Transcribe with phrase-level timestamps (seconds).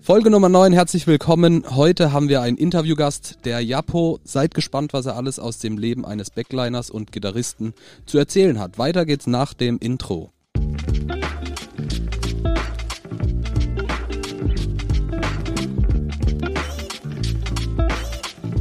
[0.00, 1.64] Folge Nummer 9, herzlich willkommen.
[1.74, 4.20] Heute haben wir einen Interviewgast, der Japo.
[4.22, 7.74] Seid gespannt, was er alles aus dem Leben eines Backliners und Gitarristen
[8.06, 8.78] zu erzählen hat.
[8.78, 10.30] Weiter geht's nach dem Intro.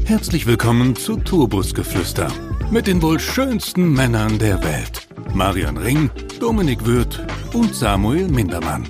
[0.05, 2.31] Herzlich willkommen zu Turbusgeflüster
[2.71, 5.07] mit den wohl schönsten Männern der Welt.
[5.33, 6.09] Marian Ring,
[6.39, 7.21] Dominik Würth
[7.53, 8.87] und Samuel Mindermann.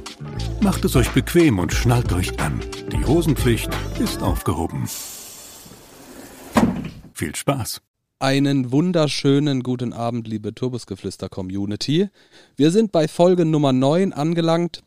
[0.62, 2.60] Macht es euch bequem und schnallt euch an.
[2.92, 4.90] Die Hosenpflicht ist aufgehoben.
[7.14, 7.82] Viel Spaß.
[8.20, 12.10] Einen wunderschönen guten Abend, liebe Turbusgeflüster-Community.
[12.56, 14.82] Wir sind bei Folge Nummer 9 angelangt.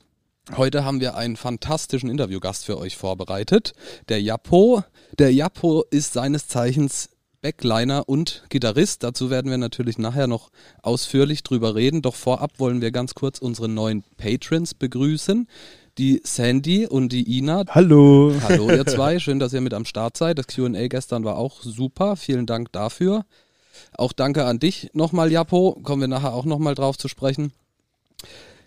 [0.57, 3.73] Heute haben wir einen fantastischen Interviewgast für euch vorbereitet,
[4.09, 4.83] der Japo.
[5.19, 7.11] Der Japo ist seines Zeichens
[7.43, 9.03] Backliner und Gitarrist.
[9.03, 10.51] Dazu werden wir natürlich nachher noch
[10.83, 12.03] ausführlich drüber reden.
[12.03, 15.49] Doch vorab wollen wir ganz kurz unsere neuen Patrons begrüßen.
[15.99, 17.65] Die Sandy und die Ina.
[17.69, 18.35] Hallo.
[18.43, 20.39] Hallo ihr zwei, schön, dass ihr mit am Start seid.
[20.39, 22.17] Das QA gestern war auch super.
[22.17, 23.25] Vielen Dank dafür.
[23.97, 25.79] Auch danke an dich nochmal, Japo.
[25.83, 27.53] Kommen wir nachher auch nochmal drauf zu sprechen.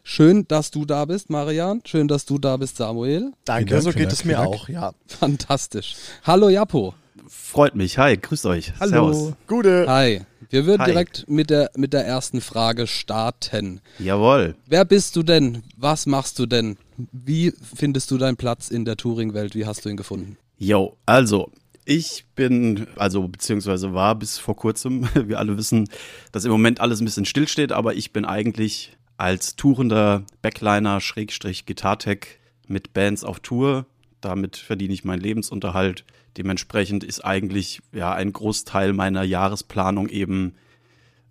[0.04, 1.82] Schön, dass du da bist, Marian.
[1.86, 3.32] Schön, dass du da bist, Samuel.
[3.46, 4.48] Danke, Dank, so geht Dank, es mir Dank.
[4.48, 4.94] auch, ja.
[5.08, 5.96] Fantastisch.
[6.24, 6.94] Hallo, Japo.
[7.36, 7.98] Freut mich.
[7.98, 8.74] Hi, grüßt euch.
[8.80, 9.34] Servus.
[9.48, 9.86] Gute.
[9.88, 10.22] Hi.
[10.50, 10.92] Wir würden Hi.
[10.92, 13.82] direkt mit der, mit der ersten Frage starten.
[13.98, 14.56] Jawohl.
[14.68, 15.64] Wer bist du denn?
[15.76, 16.78] Was machst du denn?
[17.12, 19.56] Wie findest du deinen Platz in der Touring-Welt?
[19.56, 20.38] Wie hast du ihn gefunden?
[20.58, 21.52] Jo, also,
[21.86, 25.90] ich bin, also beziehungsweise war bis vor kurzem, wir alle wissen,
[26.32, 31.66] dass im Moment alles ein bisschen stillsteht, aber ich bin eigentlich als tourender Backliner, Schrägstrich,
[31.66, 33.86] Gitartech mit Bands auf Tour.
[34.22, 36.06] Damit verdiene ich meinen Lebensunterhalt.
[36.38, 40.56] Dementsprechend ist eigentlich ja ein Großteil meiner Jahresplanung eben,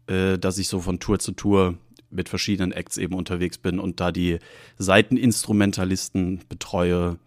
[0.06, 1.78] äh, dass ich so von Tour zu Tour
[2.10, 4.38] mit verschiedenen Acts eben unterwegs bin und da die
[4.78, 7.18] Seiteninstrumentalisten betreue,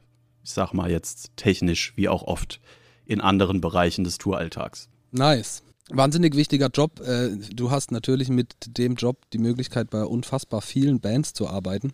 [0.43, 2.61] ich sag mal jetzt technisch wie auch oft
[3.05, 4.89] in anderen Bereichen des Touralltags.
[5.11, 5.63] Nice.
[5.91, 6.99] Wahnsinnig wichtiger Job.
[7.01, 11.93] Äh, Du hast natürlich mit dem Job die Möglichkeit, bei unfassbar vielen Bands zu arbeiten.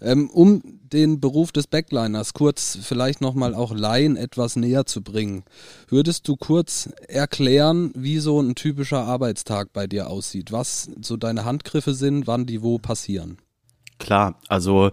[0.00, 5.42] Ähm, Um den Beruf des Backliners kurz vielleicht nochmal auch Laien etwas näher zu bringen,
[5.88, 10.52] würdest du kurz erklären, wie so ein typischer Arbeitstag bei dir aussieht?
[10.52, 13.38] Was so deine Handgriffe sind, wann die wo passieren?
[13.98, 14.92] Klar, also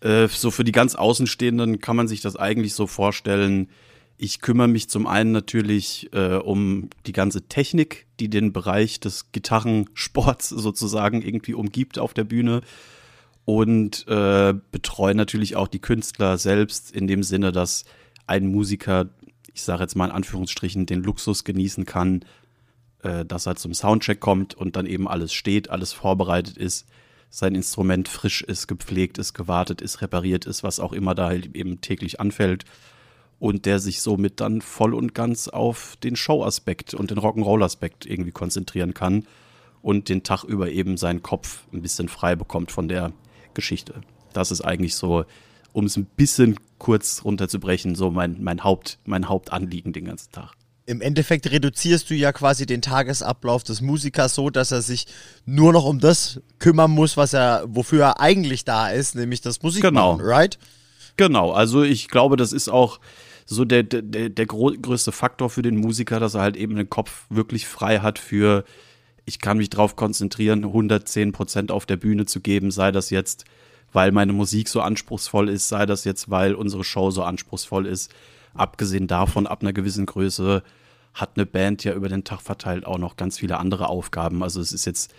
[0.00, 3.68] äh, so für die ganz Außenstehenden kann man sich das eigentlich so vorstellen.
[4.18, 9.32] Ich kümmere mich zum einen natürlich äh, um die ganze Technik, die den Bereich des
[9.32, 12.62] Gitarrensports sozusagen irgendwie umgibt auf der Bühne
[13.44, 17.84] und äh, betreue natürlich auch die Künstler selbst in dem Sinne, dass
[18.26, 19.10] ein Musiker,
[19.52, 22.24] ich sage jetzt mal in Anführungsstrichen, den Luxus genießen kann,
[23.02, 26.86] äh, dass er zum Soundcheck kommt und dann eben alles steht, alles vorbereitet ist,
[27.28, 31.54] sein Instrument frisch ist, gepflegt ist, gewartet ist, repariert ist, was auch immer da halt
[31.54, 32.64] eben täglich anfällt.
[33.38, 38.30] Und der sich somit dann voll und ganz auf den Show-Aspekt und den Rock'n'Roll-Aspekt irgendwie
[38.32, 39.26] konzentrieren kann
[39.82, 43.12] und den Tag über eben seinen Kopf ein bisschen frei bekommt von der
[43.52, 44.00] Geschichte.
[44.32, 45.24] Das ist eigentlich so,
[45.72, 50.52] um es ein bisschen kurz runterzubrechen, so mein, mein, Haupt, mein Hauptanliegen den ganzen Tag.
[50.86, 55.06] Im Endeffekt reduzierst du ja quasi den Tagesablauf des Musikers so, dass er sich
[55.44, 59.62] nur noch um das kümmern muss, was er, wofür er eigentlich da ist, nämlich das
[59.62, 60.12] Musik Genau.
[60.16, 60.58] machen, right?
[61.16, 63.00] Genau, also ich glaube, das ist auch
[63.46, 67.24] so der, der, der größte Faktor für den Musiker, dass er halt eben den Kopf
[67.30, 68.64] wirklich frei hat für,
[69.24, 73.44] ich kann mich drauf konzentrieren, 110 Prozent auf der Bühne zu geben, sei das jetzt,
[73.92, 78.12] weil meine Musik so anspruchsvoll ist, sei das jetzt, weil unsere Show so anspruchsvoll ist.
[78.54, 80.62] Abgesehen davon, ab einer gewissen Größe
[81.14, 84.42] hat eine Band ja über den Tag verteilt auch noch ganz viele andere Aufgaben.
[84.42, 85.14] Also es ist jetzt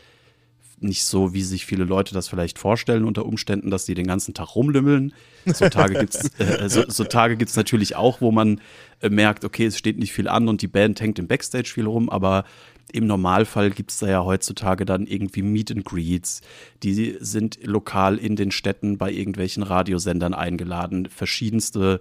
[0.80, 4.34] nicht so, wie sich viele Leute das vielleicht vorstellen unter Umständen, dass die den ganzen
[4.34, 5.14] Tag rumlümmeln.
[5.46, 8.62] So Tage gibt's, äh, so, so gibt's natürlich auch, wo man
[9.02, 11.86] äh, merkt, okay, es steht nicht viel an und die Band hängt im Backstage viel
[11.86, 12.46] rum, aber
[12.92, 16.42] im Normalfall gibt's da ja heutzutage dann irgendwie Meet and Greets.
[16.84, 22.00] Die sind lokal in den Städten bei irgendwelchen Radiosendern eingeladen, verschiedenste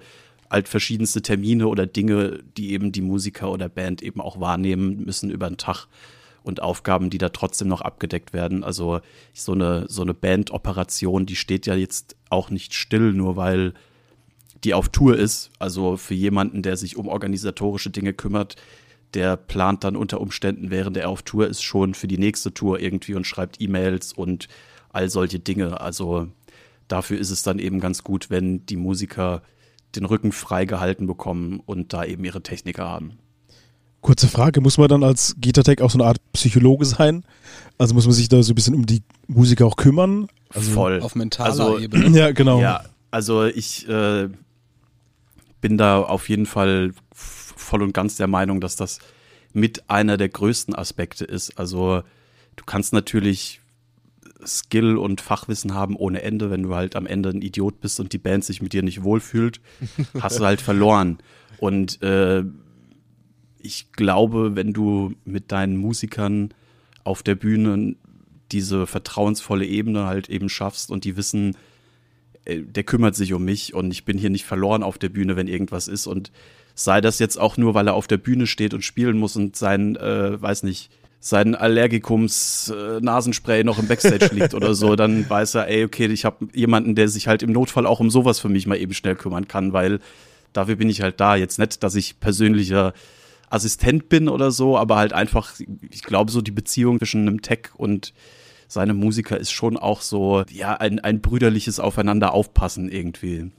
[0.48, 5.30] halt verschiedenste Termine oder Dinge, die eben die Musiker oder Band eben auch wahrnehmen müssen
[5.30, 5.86] über den Tag
[6.46, 8.62] und Aufgaben, die da trotzdem noch abgedeckt werden.
[8.62, 9.00] Also
[9.34, 13.74] so eine, so eine Bandoperation, die steht ja jetzt auch nicht still, nur weil
[14.62, 15.50] die auf Tour ist.
[15.58, 18.54] Also für jemanden, der sich um organisatorische Dinge kümmert,
[19.12, 22.78] der plant dann unter Umständen, während er auf Tour ist, schon für die nächste Tour
[22.78, 24.46] irgendwie und schreibt E-Mails und
[24.90, 25.80] all solche Dinge.
[25.80, 26.28] Also
[26.86, 29.42] dafür ist es dann eben ganz gut, wenn die Musiker
[29.96, 33.18] den Rücken frei gehalten bekommen und da eben ihre Techniker haben.
[34.06, 37.24] Kurze Frage, muss man dann als Gitartech auch so eine Art Psychologe sein?
[37.76, 40.28] Also muss man sich da so ein bisschen um die Musiker auch kümmern?
[40.54, 41.00] Also, Voll.
[41.00, 42.08] Auf mentaler Also- Ebene.
[42.16, 42.60] Ja, genau.
[42.60, 44.28] Ja, also ich, äh,
[45.60, 49.00] bin da auf jeden Fall voll und ganz der Meinung, dass das
[49.52, 51.58] mit einer der größten Aspekte ist.
[51.58, 52.02] Also
[52.54, 53.60] du kannst natürlich
[54.46, 58.12] Skill und Fachwissen haben ohne Ende, wenn du halt am Ende ein Idiot bist und
[58.12, 59.60] die Band sich mit dir nicht wohlfühlt,
[60.20, 61.18] hast du halt verloren.
[61.58, 62.44] Und äh,
[63.66, 66.54] ich glaube, wenn du mit deinen Musikern
[67.04, 67.96] auf der Bühne
[68.52, 71.56] diese vertrauensvolle Ebene halt eben schaffst und die wissen,
[72.44, 75.36] äh, der kümmert sich um mich und ich bin hier nicht verloren auf der Bühne,
[75.36, 76.30] wenn irgendwas ist und
[76.74, 79.56] sei das jetzt auch nur, weil er auf der Bühne steht und spielen muss und
[79.56, 85.56] sein, äh, weiß nicht, sein Allergikums-Nasenspray äh, noch im Backstage liegt oder so, dann weiß
[85.56, 88.48] er, ey, okay, ich habe jemanden, der sich halt im Notfall auch um sowas für
[88.48, 89.98] mich mal eben schnell kümmern kann, weil
[90.52, 91.34] dafür bin ich halt da.
[91.34, 92.92] Jetzt nicht, dass ich persönlicher
[93.50, 95.54] Assistent bin oder so, aber halt einfach,
[95.90, 98.12] ich glaube, so die Beziehung zwischen einem Tech und
[98.68, 103.52] seinem Musiker ist schon auch so, ja, ein, ein brüderliches Aufeinander aufpassen irgendwie.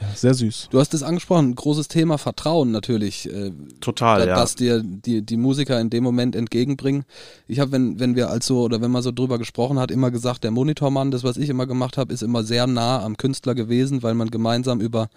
[0.00, 0.68] Ja, sehr süß.
[0.70, 3.30] Du hast es angesprochen, großes Thema Vertrauen natürlich.
[3.30, 4.34] Äh, Total, da, ja.
[4.34, 7.04] Dass dir die, die Musiker in dem Moment entgegenbringen.
[7.46, 10.42] Ich habe, wenn, wenn wir also oder wenn man so drüber gesprochen hat, immer gesagt,
[10.42, 14.02] der Monitormann, das was ich immer gemacht habe, ist immer sehr nah am Künstler gewesen,
[14.02, 15.10] weil man gemeinsam über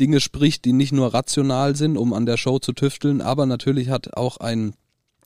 [0.00, 3.88] Dinge spricht, die nicht nur rational sind, um an der Show zu tüfteln, aber natürlich
[3.88, 4.74] hat auch ein,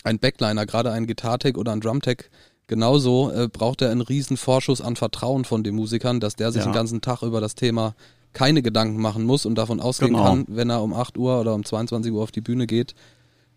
[0.05, 2.31] ein Backliner, gerade ein Gitartech oder ein Drumtech,
[2.69, 6.61] genauso äh, braucht er einen riesen Vorschuss an Vertrauen von den Musikern, dass der sich
[6.61, 6.69] Ja.
[6.71, 7.95] den ganzen Tag über das Thema
[8.33, 10.23] keine Gedanken machen muss und davon ausgehen Genau.
[10.25, 12.95] kann, wenn er um 8 Uhr oder um 22 Uhr auf die Bühne geht,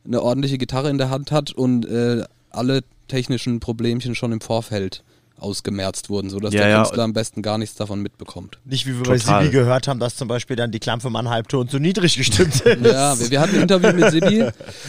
[0.06, 5.04] eine ordentliche Gitarre in der Hand hat und äh, alle technischen Problemchen schon im Vorfeld
[5.38, 6.78] ausgemerzt wurden, sodass Ja, der ja.
[6.78, 8.60] Künstler am besten gar nichts davon mitbekommt.
[8.66, 9.44] Nicht wie wir bei Total.
[9.44, 12.86] Sibi gehört haben, dass zum Beispiel dann die Klampe im Halbton zu niedrig gestimmt ist.
[12.86, 14.46] Ja, wir, wir hatten ein Interview mit Sibi.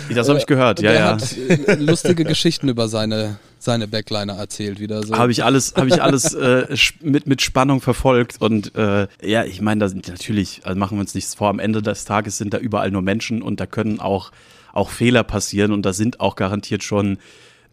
[0.14, 1.12] Das habe ich gehört, ja, der ja.
[1.12, 5.16] hat äh, lustige Geschichten über seine, seine Backliner erzählt, wieder so.
[5.16, 6.66] Habe ich alles, habe ich alles äh,
[7.00, 8.40] mit, mit Spannung verfolgt.
[8.40, 11.58] Und äh, ja, ich meine, da sind natürlich, also machen wir uns nichts vor, am
[11.58, 14.30] Ende des Tages sind da überall nur Menschen und da können auch,
[14.72, 17.18] auch Fehler passieren und da sind auch garantiert schon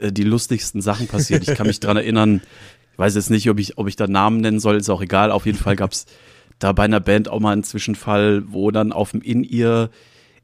[0.01, 1.47] äh, die lustigsten Sachen passiert.
[1.47, 2.41] Ich kann mich dran erinnern,
[2.93, 5.31] ich weiß jetzt nicht, ob ich, ob ich da Namen nennen soll, ist auch egal.
[5.31, 6.05] Auf jeden Fall gab's
[6.59, 9.89] da bei einer Band auch mal einen Zwischenfall, wo dann auf dem In-Ear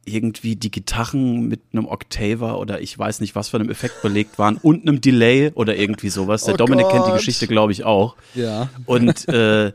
[0.05, 4.39] irgendwie die Gitarren mit einem Octaver oder ich weiß nicht was für einem Effekt belegt
[4.39, 6.45] waren und einem Delay oder irgendwie sowas.
[6.45, 7.17] Der Oh Dominik kennt die Gott.
[7.19, 8.15] Geschichte, glaube ich, auch.
[8.33, 8.69] ja.
[8.85, 9.73] Und äh,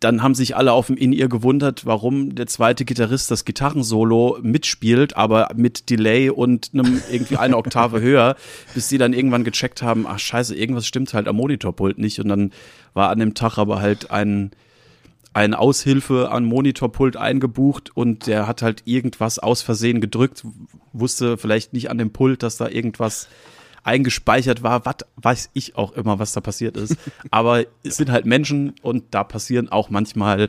[0.00, 5.16] dann haben sich alle auf dem In-Ear gewundert, warum der zweite Gitarrist das Gitarrensolo mitspielt,
[5.16, 8.36] aber mit Delay und einem irgendwie eine Oktave höher,
[8.74, 12.18] bis sie dann irgendwann gecheckt haben, ach scheiße, irgendwas stimmt halt am Monitorpult nicht.
[12.18, 12.52] Und dann
[12.92, 14.50] war an dem Tag aber halt ein
[15.34, 20.44] ein Aushilfe an Monitorpult eingebucht und der hat halt irgendwas aus Versehen gedrückt,
[20.92, 23.28] wusste vielleicht nicht an dem Pult, dass da irgendwas
[23.82, 26.96] eingespeichert war, was weiß ich auch immer, was da passiert ist.
[27.30, 30.48] Aber es sind halt Menschen und da passieren auch manchmal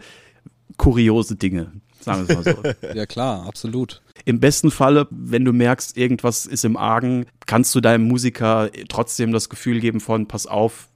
[0.77, 2.87] kuriose Dinge, sagen wir es mal so.
[2.93, 4.01] ja, klar, absolut.
[4.25, 9.31] Im besten Falle, wenn du merkst, irgendwas ist im Argen, kannst du deinem Musiker trotzdem
[9.31, 10.89] das Gefühl geben von, pass auf,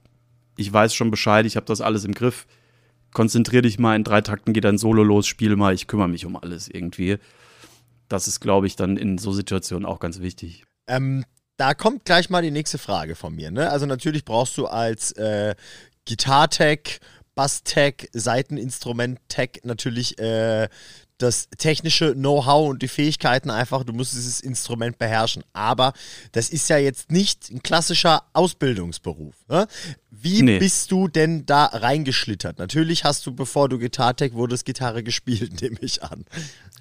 [0.56, 2.46] ich weiß schon Bescheid, ich habe das alles im Griff.
[3.12, 6.26] Konzentrier dich mal, in drei Takten geht ein Solo los, spiel mal, ich kümmere mich
[6.26, 7.18] um alles irgendwie.
[8.08, 10.64] Das ist, glaube ich, dann in so Situationen auch ganz wichtig.
[10.86, 11.24] Ähm,
[11.56, 13.50] da kommt gleich mal die nächste Frage von mir.
[13.50, 13.70] Ne?
[13.70, 15.54] Also natürlich brauchst du als äh,
[16.04, 17.00] Gitartech,
[17.34, 20.68] Basstech, Seiteninstrument-Tech natürlich äh,
[21.18, 25.44] das technische Know-how und die Fähigkeiten einfach, du musst dieses Instrument beherrschen.
[25.52, 25.92] Aber
[26.32, 29.34] das ist ja jetzt nicht ein klassischer Ausbildungsberuf.
[29.48, 29.66] Ne?
[30.10, 30.58] Wie Nee.
[30.58, 32.58] bist du denn da reingeschlittert?
[32.58, 36.24] Natürlich hast du, bevor du Gitartech wurdest, Gitarre gespielt, nehme ich an.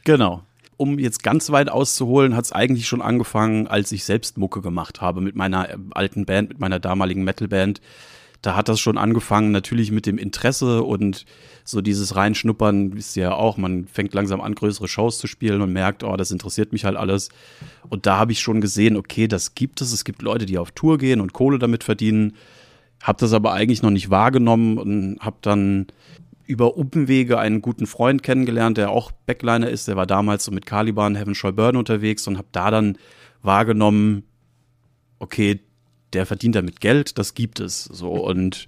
[0.03, 0.44] Genau.
[0.77, 5.01] Um jetzt ganz weit auszuholen, hat es eigentlich schon angefangen, als ich selbst Mucke gemacht
[5.01, 7.82] habe mit meiner äh, alten Band, mit meiner damaligen Metalband.
[8.42, 11.25] Da hat das schon angefangen, natürlich mit dem Interesse und
[11.63, 15.62] so dieses Reinschnuppern, wisst ihr ja auch, man fängt langsam an, größere Shows zu spielen
[15.62, 17.30] und merkt, oh, das interessiert mich halt alles.
[17.88, 19.94] Und da habe ich schon gesehen, okay, das gibt es.
[19.94, 22.34] Es gibt Leute, die auf Tour gehen und Kohle damit verdienen.
[23.01, 25.88] Hab das aber eigentlich noch nicht wahrgenommen und hab dann
[26.46, 29.88] über Umwege einen guten Freund kennengelernt, der auch Backliner ist.
[29.88, 32.98] Der war damals so mit Caliban, Heaven Shall Burn unterwegs und hab da dann
[33.42, 34.24] wahrgenommen,
[35.20, 35.62] okay,
[36.14, 38.68] der verdient damit Geld, das gibt es so und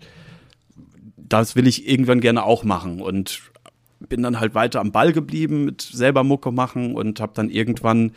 [1.17, 3.41] das will ich irgendwann gerne auch machen und
[4.00, 8.12] bin dann halt weiter am Ball geblieben mit selber Mucke machen und habe dann irgendwann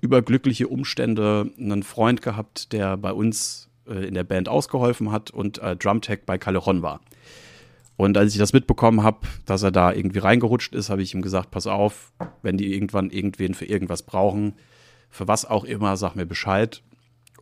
[0.00, 5.30] über glückliche Umstände einen Freund gehabt, der bei uns äh, in der Band ausgeholfen hat
[5.30, 7.00] und äh, Drumtech bei Caleron war.
[7.98, 11.20] Und als ich das mitbekommen habe, dass er da irgendwie reingerutscht ist, habe ich ihm
[11.20, 12.12] gesagt, pass auf,
[12.42, 14.54] wenn die irgendwann irgendwen für irgendwas brauchen,
[15.10, 16.80] für was auch immer, sag mir Bescheid.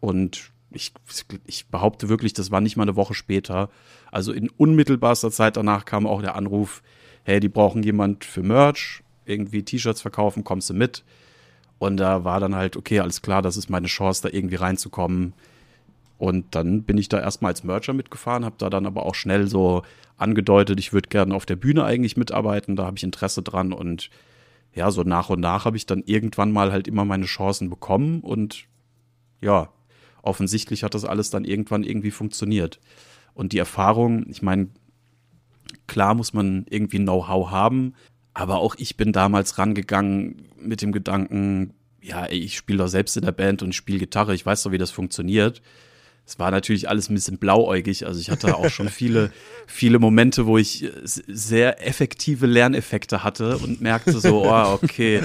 [0.01, 0.95] Und ich,
[1.45, 3.69] ich behaupte wirklich, das war nicht mal eine Woche später.
[4.11, 6.83] Also in unmittelbarster Zeit danach kam auch der Anruf,
[7.25, 9.03] hey, die brauchen jemand für Merch.
[9.27, 11.05] irgendwie T-Shirts verkaufen, kommst du mit.
[11.79, 15.35] Und da war dann halt, okay, alles klar, das ist meine Chance, da irgendwie reinzukommen.
[16.17, 19.49] Und dann bin ich da erstmal als Mercher mitgefahren, habe da dann aber auch schnell
[19.49, 19.83] so
[20.17, 24.11] angedeutet, ich würde gerne auf der Bühne eigentlich mitarbeiten, da habe ich Interesse dran und
[24.75, 28.21] ja, so nach und nach habe ich dann irgendwann mal halt immer meine Chancen bekommen
[28.21, 28.65] und
[29.41, 29.71] ja,
[30.23, 32.81] offensichtlich hat das alles dann irgendwann irgendwie funktioniert.
[33.33, 34.69] Und die Erfahrung, ich meine,
[35.87, 37.95] klar muss man irgendwie Know-how haben,
[38.35, 43.25] aber auch ich bin damals rangegangen mit dem Gedanken, ja, ich spiele doch selbst in
[43.25, 45.63] der Band und spiele Gitarre, ich weiß doch, wie das funktioniert
[46.27, 48.05] es war natürlich alles ein bisschen blauäugig.
[48.05, 49.31] Also ich hatte auch schon viele,
[49.69, 55.23] viele Momente, wo ich sehr effektive Lerneffekte hatte und merkte so, oh, okay,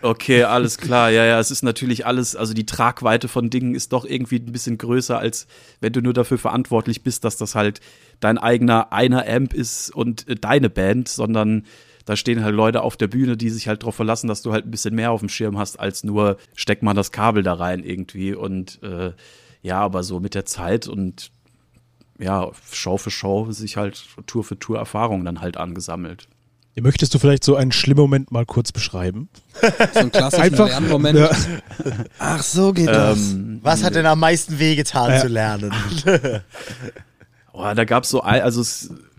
[0.00, 1.10] okay, alles klar.
[1.10, 4.52] Ja, ja, es ist natürlich alles, also die Tragweite von Dingen ist doch irgendwie ein
[4.52, 5.48] bisschen größer, als
[5.80, 7.80] wenn du nur dafür verantwortlich bist, dass das halt
[8.20, 11.64] dein eigener einer Amp ist und äh, deine Band, sondern
[12.04, 14.66] da stehen halt Leute auf der Bühne, die sich halt darauf verlassen, dass du halt
[14.66, 17.82] ein bisschen mehr auf dem Schirm hast, als nur steck mal das Kabel da rein
[17.82, 19.12] irgendwie und äh,
[19.62, 21.30] ja, aber so mit der Zeit und
[22.18, 26.28] ja, Show für Show sich halt Tour für Tour Erfahrungen dann halt angesammelt.
[26.80, 29.28] Möchtest du vielleicht so einen schlimmen Moment mal kurz beschreiben?
[29.92, 31.18] So ein klassischer Einfach, Lernmoment.
[31.18, 31.30] Ja.
[32.18, 33.32] Ach, so geht das.
[33.32, 35.20] Ähm, Was hat denn am meisten wehgetan ja.
[35.20, 35.70] zu lernen?
[37.52, 38.62] oh, da gab so ein, also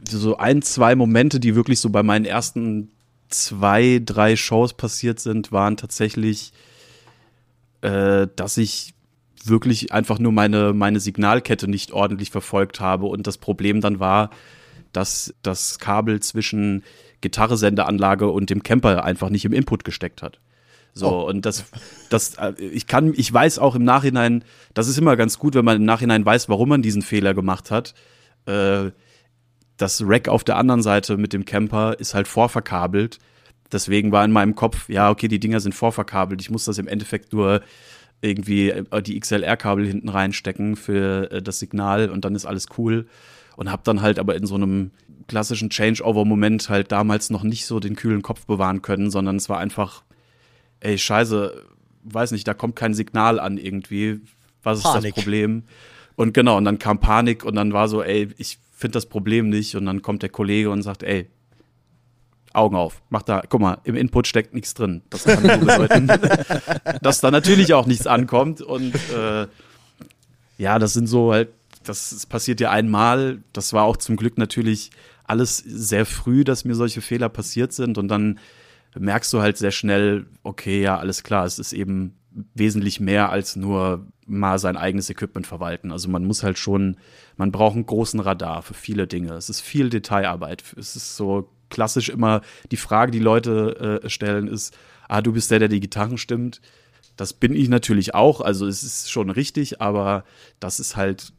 [0.10, 2.90] so ein, zwei Momente, die wirklich so bei meinen ersten
[3.30, 6.54] zwei, drei Shows passiert sind, waren tatsächlich,
[7.82, 8.96] äh, dass ich
[9.48, 14.30] wirklich einfach nur meine, meine Signalkette nicht ordentlich verfolgt habe und das Problem dann war,
[14.92, 16.84] dass das Kabel zwischen
[17.22, 20.40] Gitarresendeanlage und dem Camper einfach nicht im Input gesteckt hat.
[20.94, 21.28] So, oh.
[21.28, 21.66] und das,
[22.10, 24.44] das, äh, ich kann, ich weiß auch im Nachhinein,
[24.76, 27.72] das ist immer ganz gut, wenn man im Nachhinein weiß, warum man diesen Fehler gemacht
[27.72, 27.96] hat.
[28.46, 28.92] Äh,
[29.78, 33.18] das Rack auf der anderen Seite mit dem Camper ist halt vorverkabelt.
[33.72, 36.40] Deswegen war in meinem Kopf, ja, okay, die Dinger sind vorverkabelt.
[36.42, 37.62] Ich muss das im Endeffekt nur
[38.24, 43.08] irgendwie äh, die XLR-Kabel hinten reinstecken für äh, das Signal und dann ist alles cool.
[43.56, 44.92] Und hab dann halt aber in so einem
[45.28, 49.60] klassischen Changeover-Moment halt damals noch nicht so den kühlen Kopf bewahren können, sondern es war
[49.60, 50.04] einfach,
[50.80, 51.64] ey, scheiße,
[52.04, 54.22] weiß nicht, da kommt kein Signal an irgendwie.
[54.64, 55.14] Was ist Panik.
[55.14, 55.64] das Problem?
[56.16, 59.50] Und genau, und dann kam Panik und dann war so, ey, ich finde das Problem
[59.50, 59.76] nicht.
[59.76, 61.28] Und dann kommt der Kollege und sagt, ey,
[62.54, 65.02] Augen auf, mach da, guck mal, im Input steckt nichts drin.
[65.10, 66.08] Das kann nur bedeuten,
[67.02, 68.62] dass da natürlich auch nichts ankommt.
[68.62, 69.48] Und äh,
[70.58, 71.50] ja, das sind so halt,
[71.84, 73.44] das passiert ja einmal.
[73.54, 74.92] Das war auch zum Glück natürlich
[75.26, 77.98] alles sehr früh, dass mir solche Fehler passiert sind.
[77.98, 78.40] Und dann
[78.96, 82.16] merkst du halt sehr schnell, okay, ja, alles klar, es ist eben
[82.54, 85.92] wesentlich mehr als nur mal sein eigenes Equipment verwalten.
[85.92, 86.98] Also man muss halt schon,
[87.36, 89.34] man braucht einen großen Radar für viele Dinge.
[89.34, 90.64] Es ist viel Detailarbeit.
[90.78, 94.78] Es ist so klassisch immer die Frage, die Leute äh, stellen, ist,
[95.10, 96.62] ah, du bist der, der die Gitarren stimmt.
[97.18, 100.24] Das bin ich natürlich auch, also es ist schon richtig, aber
[100.60, 101.34] das ist halt,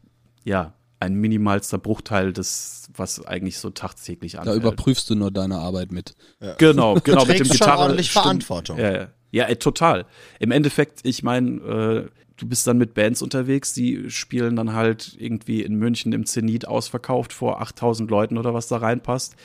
[0.44, 4.56] ja, ein minimalster Bruchteil des, was eigentlich so tagtäglich anfällt.
[4.56, 6.14] Da überprüfst du nur deine Arbeit mit.
[6.40, 6.54] Ja.
[6.54, 7.82] Genau, genau, mit dem Gitarre.
[7.82, 8.78] ordentlich Verantwortung.
[8.78, 9.08] Ja, ja.
[9.30, 10.06] ja ey, total.
[10.38, 15.16] Im Endeffekt, ich meine, äh, du bist dann mit Bands unterwegs, die spielen dann halt
[15.18, 19.36] irgendwie in München im Zenit ausverkauft vor 8000 Leuten oder was da reinpasst.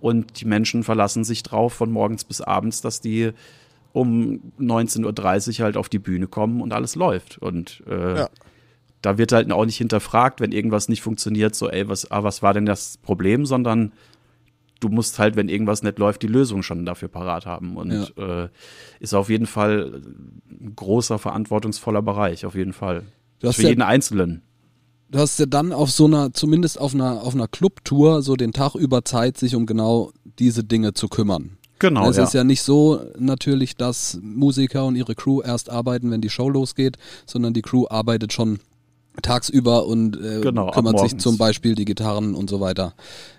[0.00, 3.32] Und die Menschen verlassen sich drauf von morgens bis abends, dass die
[3.92, 7.38] um 19.30 Uhr halt auf die Bühne kommen und alles läuft.
[7.38, 8.28] Und äh, ja.
[9.02, 12.42] da wird halt auch nicht hinterfragt, wenn irgendwas nicht funktioniert, so, ey, was, ah, was
[12.42, 13.92] war denn das Problem, sondern
[14.80, 17.76] du musst halt, wenn irgendwas nicht läuft, die Lösung schon dafür parat haben.
[17.76, 18.44] Und ja.
[18.44, 18.48] äh,
[19.00, 20.02] ist auf jeden Fall
[20.48, 23.04] ein großer, verantwortungsvoller Bereich, auf jeden Fall.
[23.40, 24.42] Für ja jeden Einzelnen
[25.10, 28.52] du hast ja dann auf so einer, zumindest auf einer, auf einer Clubtour, so den
[28.52, 31.58] Tag über Zeit, sich um genau diese Dinge zu kümmern.
[31.78, 32.08] Genau.
[32.08, 32.24] Es ja.
[32.24, 36.48] ist ja nicht so natürlich, dass Musiker und ihre Crew erst arbeiten, wenn die Show
[36.48, 38.58] losgeht, sondern die Crew arbeitet schon
[39.22, 42.94] tagsüber und äh, genau, kümmert sich zum Beispiel die Gitarren und so weiter.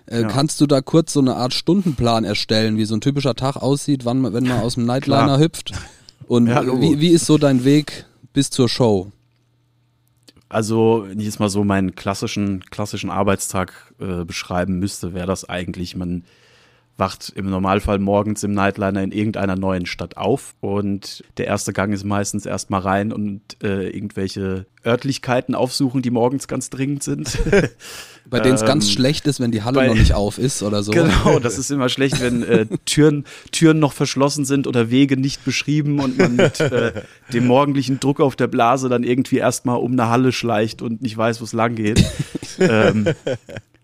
[0.06, 0.28] Äh, ja.
[0.28, 4.04] Kannst du da kurz so eine Art Stundenplan erstellen, wie so ein typischer Tag aussieht,
[4.04, 5.72] wann, wenn man aus dem Nightliner hüpft?
[6.26, 9.10] Und ja, wie, wie ist so dein Weg bis zur Show?
[10.50, 15.48] Also, wenn ich jetzt mal so meinen klassischen, klassischen Arbeitstag äh, beschreiben müsste, wäre das
[15.48, 16.24] eigentlich, man
[17.00, 21.92] wacht im Normalfall morgens im Nightliner in irgendeiner neuen Stadt auf und der erste Gang
[21.92, 27.38] ist meistens erstmal rein und äh, irgendwelche Örtlichkeiten aufsuchen, die morgens ganz dringend sind.
[28.30, 30.62] Bei denen es ähm, ganz schlecht ist, wenn die Halle bei, noch nicht auf ist
[30.62, 30.92] oder so.
[30.92, 35.44] Genau, das ist immer schlecht, wenn äh, Türen, Türen noch verschlossen sind oder Wege nicht
[35.44, 36.92] beschrieben und man mit äh,
[37.32, 41.16] dem morgendlichen Druck auf der Blase dann irgendwie erstmal um eine Halle schleicht und nicht
[41.16, 42.04] weiß, wo es lang geht.
[42.60, 43.08] ähm,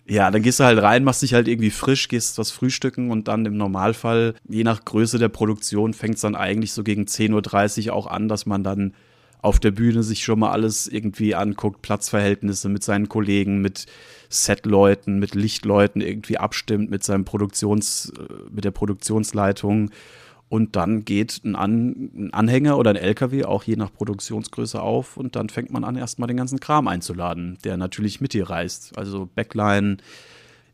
[0.09, 3.27] Ja, dann gehst du halt rein, machst dich halt irgendwie frisch, gehst was frühstücken und
[3.27, 7.89] dann im Normalfall, je nach Größe der Produktion, fängt es dann eigentlich so gegen 10.30
[7.89, 8.95] Uhr auch an, dass man dann
[9.43, 13.87] auf der Bühne sich schon mal alles irgendwie anguckt, Platzverhältnisse mit seinen Kollegen, mit
[14.29, 19.91] Setleuten, mit Lichtleuten irgendwie abstimmt, mit seinem Produktions, äh, mit der Produktionsleitung.
[20.49, 25.17] Und dann geht ein, an ein, Anhänger oder ein LKW auch je nach Produktionsgröße auf
[25.17, 28.97] und dann fängt man an, erstmal den ganzen Kram einzuladen, der natürlich mit dir reist.
[28.97, 29.97] Also Backline,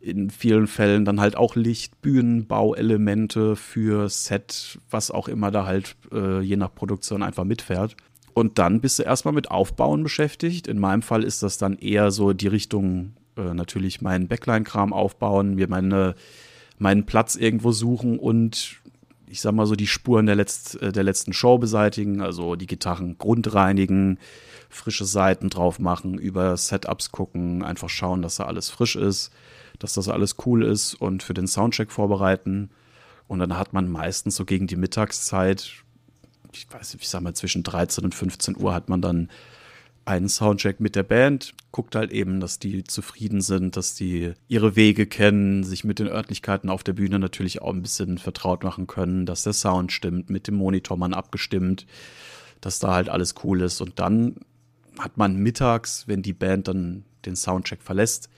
[0.03, 5.65] in vielen Fällen dann halt auch Licht, Bühnen, Bauelemente für Set, was auch immer da
[5.65, 7.97] halt äh, je nach Produktion einfach mitfährt.
[8.35, 10.67] Und dann bist du erstmal mit Aufbauen beschäftigt.
[10.67, 15.55] In meinem Fall ist das dann eher so die Richtung, äh, natürlich meinen Backline-Kram aufbauen,
[15.55, 16.15] mir meine,
[16.79, 18.82] meinen Platz irgendwo suchen und
[19.33, 22.67] ich sag mal so die Spuren der, letzt, äh, der letzten Show beseitigen, also die
[22.67, 24.19] Gitarren grundreinigen,
[24.69, 29.33] frische Seiten drauf machen, über Setups gucken, einfach schauen, dass da alles frisch ist,
[29.79, 32.71] dass das alles cool ist und für den Soundcheck vorbereiten.
[33.27, 35.83] Und dann hat man meistens so gegen die Mittagszeit
[36.55, 39.31] ich weiß nicht, ich sag mal, zwischen 13 und 15 Uhr hat man dann
[40.05, 44.75] einen Soundcheck mit der Band, guckt halt eben, dass die zufrieden sind, dass die ihre
[44.77, 48.87] Wege kennen, sich mit den Örtlichkeiten auf der Bühne natürlich auch ein bisschen vertraut machen
[48.87, 51.87] können, dass der Sound stimmt, mit dem Monitormann abgestimmt,
[52.61, 53.81] dass da halt alles cool ist.
[53.81, 54.37] Und dann
[54.99, 58.29] hat man mittags, wenn die Band dann den Soundcheck verlässt,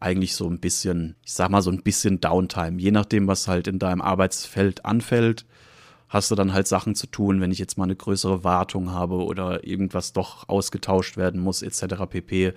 [0.00, 3.66] eigentlich so ein bisschen, ich sag mal so ein bisschen Downtime, je nachdem, was halt
[3.66, 5.44] in deinem Arbeitsfeld anfällt
[6.08, 9.24] hast du dann halt Sachen zu tun, wenn ich jetzt mal eine größere Wartung habe
[9.24, 12.06] oder irgendwas doch ausgetauscht werden muss, etc.
[12.08, 12.54] pp.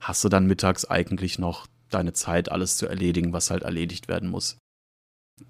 [0.00, 4.30] Hast du dann mittags eigentlich noch deine Zeit, alles zu erledigen, was halt erledigt werden
[4.30, 4.58] muss.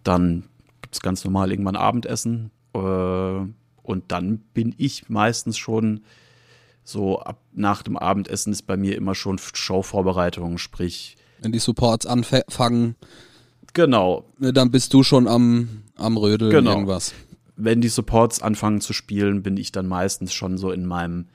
[0.03, 0.49] Dann
[0.83, 2.51] gibt es ganz normal irgendwann Abendessen.
[2.75, 6.05] Äh, und dann bin ich meistens schon
[6.83, 11.17] so ab nach dem Abendessen ist bei mir immer schon Showvorbereitung, sprich.
[11.41, 12.97] Wenn die Supports anfangen,
[13.73, 14.25] Genau.
[14.39, 16.73] Ne, dann bist du schon am, am Rödeln genau.
[16.73, 17.15] irgendwas.
[17.57, 21.27] Wenn die Supports anfangen zu spielen, bin ich dann meistens schon so in meinem,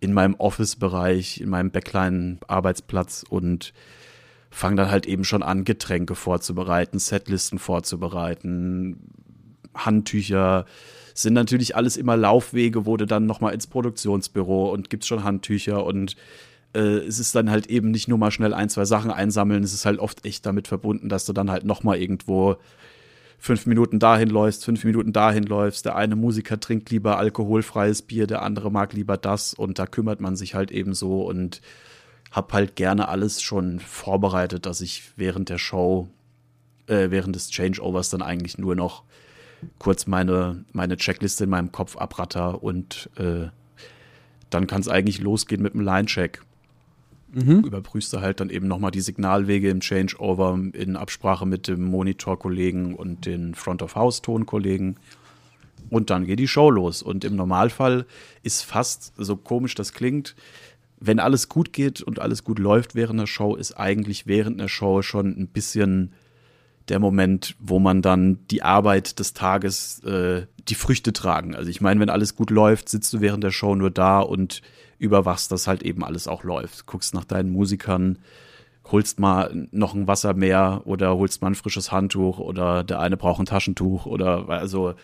[0.00, 3.72] in meinem Office-Bereich, in meinem Backline-Arbeitsplatz und
[4.50, 8.98] fange dann halt eben schon an, Getränke vorzubereiten, Setlisten vorzubereiten,
[9.74, 10.64] Handtücher,
[11.14, 16.16] sind natürlich alles immer Laufwege, wurde dann nochmal ins Produktionsbüro und gibt's schon Handtücher und
[16.74, 19.72] äh, es ist dann halt eben nicht nur mal schnell ein, zwei Sachen einsammeln, es
[19.72, 22.56] ist halt oft echt damit verbunden, dass du dann halt noch mal irgendwo
[23.38, 25.84] fünf Minuten dahin läufst, fünf Minuten dahin läufst.
[25.84, 30.20] Der eine Musiker trinkt lieber alkoholfreies Bier, der andere mag lieber das und da kümmert
[30.20, 31.60] man sich halt eben so und
[32.30, 36.08] hab halt gerne alles schon vorbereitet, dass ich während der Show,
[36.86, 39.04] äh, während des Changeovers dann eigentlich nur noch
[39.78, 43.48] kurz meine, meine Checkliste in meinem Kopf abratter und äh,
[44.50, 46.42] dann kann es eigentlich losgehen mit dem Line-Check.
[47.32, 47.64] Mhm.
[47.64, 52.94] Überprüfst du halt dann eben nochmal die Signalwege im Changeover in Absprache mit dem Monitor-Kollegen
[52.94, 54.96] und den Front-of-House-Ton-Kollegen.
[55.90, 57.02] Und dann geht die Show los.
[57.02, 58.06] Und im Normalfall
[58.42, 60.34] ist fast, so komisch das klingt,
[61.00, 64.68] wenn alles gut geht und alles gut läuft während der Show, ist eigentlich während der
[64.68, 66.12] Show schon ein bisschen
[66.88, 71.54] der Moment, wo man dann die Arbeit des Tages, äh, die Früchte tragen.
[71.54, 74.62] Also ich meine, wenn alles gut läuft, sitzt du während der Show nur da und
[74.98, 76.86] überwachst, dass halt eben alles auch läuft.
[76.86, 78.18] Guckst nach deinen Musikern,
[78.90, 83.16] holst mal noch ein Wasser mehr oder holst mal ein frisches Handtuch oder der eine
[83.16, 84.94] braucht ein Taschentuch oder also.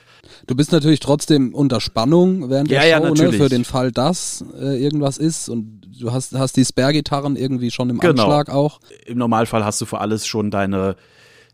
[0.46, 3.92] Du bist natürlich trotzdem unter Spannung während ja, der ja, Show, ne, für den Fall,
[3.92, 8.22] dass äh, irgendwas ist und du hast, hast die Spare-Gitarren irgendwie schon im genau.
[8.22, 8.80] Anschlag auch.
[9.06, 10.96] Im Normalfall hast du für alles schon deine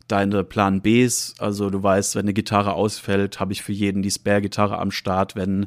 [0.08, 4.10] deine Plan Bs, also du weißt, wenn eine Gitarre ausfällt, habe ich für jeden die
[4.10, 5.66] Spare-Gitarre am Start, wenn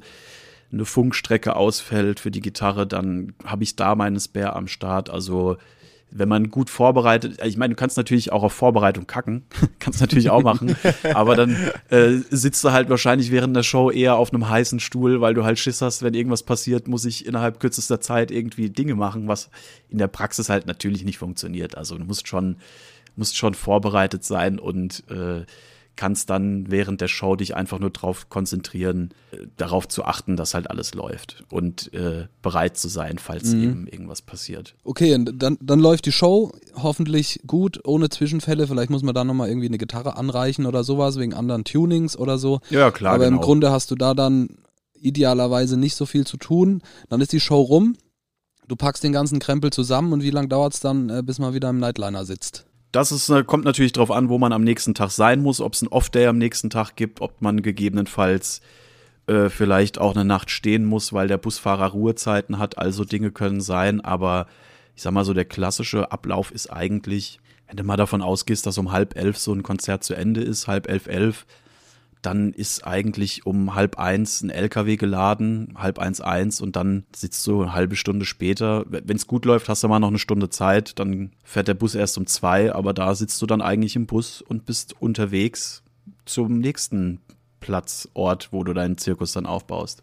[0.73, 5.09] eine Funkstrecke ausfällt für die Gitarre, dann habe ich da meine Spare am Start.
[5.09, 5.57] Also
[6.15, 9.45] wenn man gut vorbereitet, ich meine, du kannst natürlich auch auf Vorbereitung kacken,
[9.79, 10.75] kannst natürlich auch machen,
[11.13, 11.55] aber dann
[11.89, 15.43] äh, sitzt du halt wahrscheinlich während der Show eher auf einem heißen Stuhl, weil du
[15.43, 19.49] halt Schiss hast, wenn irgendwas passiert, muss ich innerhalb kürzester Zeit irgendwie Dinge machen, was
[19.89, 21.77] in der Praxis halt natürlich nicht funktioniert.
[21.77, 22.57] Also du musst schon,
[23.15, 25.45] musst schon vorbereitet sein und äh,
[25.95, 30.53] kannst dann während der Show dich einfach nur darauf konzentrieren, äh, darauf zu achten, dass
[30.53, 33.63] halt alles läuft und äh, bereit zu sein, falls mhm.
[33.63, 34.75] eben irgendwas passiert.
[34.83, 38.67] Okay, dann, dann läuft die Show hoffentlich gut, ohne Zwischenfälle.
[38.67, 42.37] Vielleicht muss man da nochmal irgendwie eine Gitarre anreichen oder sowas, wegen anderen Tunings oder
[42.37, 42.59] so.
[42.69, 43.13] Ja, klar.
[43.13, 43.37] Aber genau.
[43.37, 44.57] im Grunde hast du da dann
[44.93, 46.81] idealerweise nicht so viel zu tun.
[47.09, 47.95] Dann ist die Show rum.
[48.67, 51.53] Du packst den ganzen Krempel zusammen und wie lange dauert es dann, äh, bis man
[51.53, 52.65] wieder im Nightliner sitzt?
[52.93, 55.73] Das ist, äh, kommt natürlich darauf an, wo man am nächsten Tag sein muss, ob
[55.73, 58.61] es ein Off-Day am nächsten Tag gibt, ob man gegebenenfalls
[59.27, 62.77] äh, vielleicht auch eine Nacht stehen muss, weil der Busfahrer Ruhezeiten hat.
[62.77, 64.45] Also Dinge können sein, aber
[64.95, 68.77] ich sag mal so, der klassische Ablauf ist eigentlich, wenn du mal davon ausgehst, dass
[68.77, 71.47] um halb elf so ein Konzert zu Ende ist, halb elf, elf,
[72.23, 77.45] dann ist eigentlich um halb eins ein LKW geladen, halb eins eins und dann sitzt
[77.45, 78.85] du eine halbe Stunde später.
[78.89, 81.93] Wenn es gut läuft, hast du mal noch eine Stunde Zeit, dann fährt der Bus
[81.95, 85.83] erst um zwei, aber da sitzt du dann eigentlich im Bus und bist unterwegs
[86.25, 87.19] zum nächsten
[87.59, 90.01] Platzort, wo du deinen Zirkus dann aufbaust.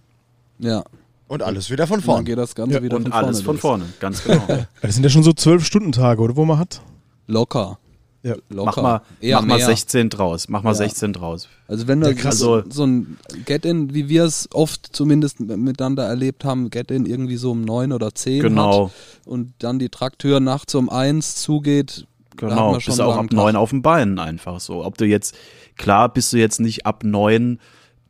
[0.59, 0.85] Ja.
[1.29, 2.25] Und alles wieder von Dann vorn.
[2.25, 3.27] geht das Ganze Ja, wieder Und von vorne.
[3.27, 3.61] alles von los.
[3.61, 4.43] vorne, ganz genau.
[4.83, 6.81] Das sind ja schon so zwölf Stunden Tage, oder wo man hat?
[7.29, 7.79] Locker.
[8.23, 8.35] Ja.
[8.51, 9.67] Mach mal, Eher mach mal mehr.
[9.67, 10.75] 16 draus, mach mal Ja.
[10.75, 11.49] 16 draus.
[11.69, 12.39] Also wenn krass.
[12.39, 17.37] so, Also- so ein Get-In, wie wir es oft zumindest miteinander erlebt haben, Get-In irgendwie
[17.37, 18.89] so um neun oder zehn Genau.
[18.89, 18.93] hat
[19.27, 22.07] und dann die Traktür nachts um eins zugeht,
[22.37, 23.63] da hat Genau, bist einen auch ab neun Tag.
[23.63, 24.85] auf den Beinen einfach so.
[24.85, 25.35] Ob du jetzt,
[25.77, 27.59] klar bist du jetzt nicht ab neun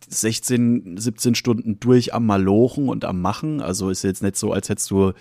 [0.09, 3.61] 16, 17 Stunden durch am Malochen und am Machen.
[3.61, 5.13] Also ist jetzt nicht so, als hättest du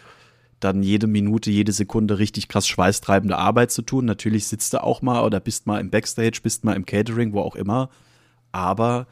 [0.59, 4.05] dann jede Minute, jede Sekunde richtig krass schweißtreibende Arbeit zu tun.
[4.05, 7.41] Natürlich sitzt du auch mal oder bist mal im Backstage, bist mal im Catering, wo
[7.41, 7.89] auch immer.
[8.51, 9.07] Aber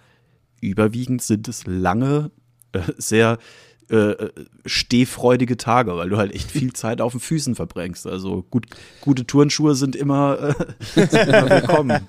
[0.61, 2.31] überwiegend sind es lange,
[2.73, 3.37] äh, sehr
[3.89, 4.31] äh, äh,
[4.65, 8.05] stehfreudige Tage, weil du halt echt viel Zeit auf den Füßen verbringst.
[8.05, 8.65] Also gut,
[8.99, 10.53] gute Turnschuhe sind immer, äh,
[11.07, 12.07] sind immer willkommen.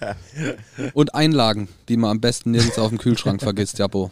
[0.94, 4.10] Und Einlagen, die man am besten nirgends auf dem Kühlschrank vergisst, Japo.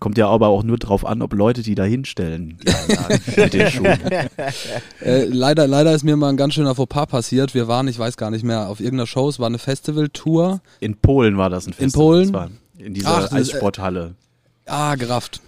[0.00, 2.58] Kommt ja aber auch nur drauf an, ob Leute die da hinstellen.
[5.00, 7.54] Äh, leider, leider ist mir mal ein ganz schöner Fauxpas passiert.
[7.54, 10.60] Wir waren, ich weiß gar nicht mehr, auf irgendeiner Show, es war eine Festivaltour.
[10.80, 12.06] In Polen war das ein Festival.
[12.06, 12.24] Polen?
[12.24, 14.14] Das war in dieser Ach, äh, Eissporthalle.
[14.66, 15.40] Ah, gerafft.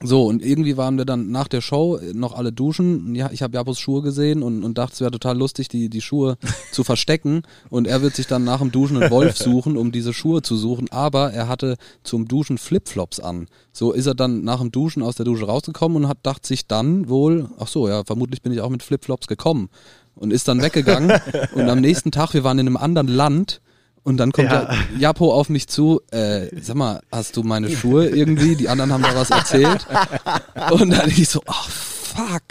[0.00, 3.16] So, und irgendwie waren wir dann nach der Show noch alle duschen.
[3.16, 6.00] Ja, ich habe Japos Schuhe gesehen und, und dachte, es wäre total lustig, die, die
[6.00, 6.38] Schuhe
[6.72, 7.42] zu verstecken.
[7.68, 10.56] Und er wird sich dann nach dem Duschen einen Wolf suchen, um diese Schuhe zu
[10.56, 10.88] suchen.
[10.90, 13.48] Aber er hatte zum Duschen Flipflops an.
[13.72, 16.68] So ist er dann nach dem Duschen aus der Dusche rausgekommen und hat dachte sich
[16.68, 19.68] dann wohl, ach so, ja, vermutlich bin ich auch mit Flipflops gekommen.
[20.14, 21.20] Und ist dann weggegangen.
[21.54, 23.60] und am nächsten Tag, wir waren in einem anderen Land.
[24.08, 24.72] Und dann kommt Ja.
[24.72, 24.78] ja.
[24.98, 28.56] Japo auf mich zu, äh, sag mal, hast du meine Schuhe irgendwie?
[28.56, 29.86] Die anderen haben da was erzählt.
[30.70, 32.42] Und dann ich so, ach fuck.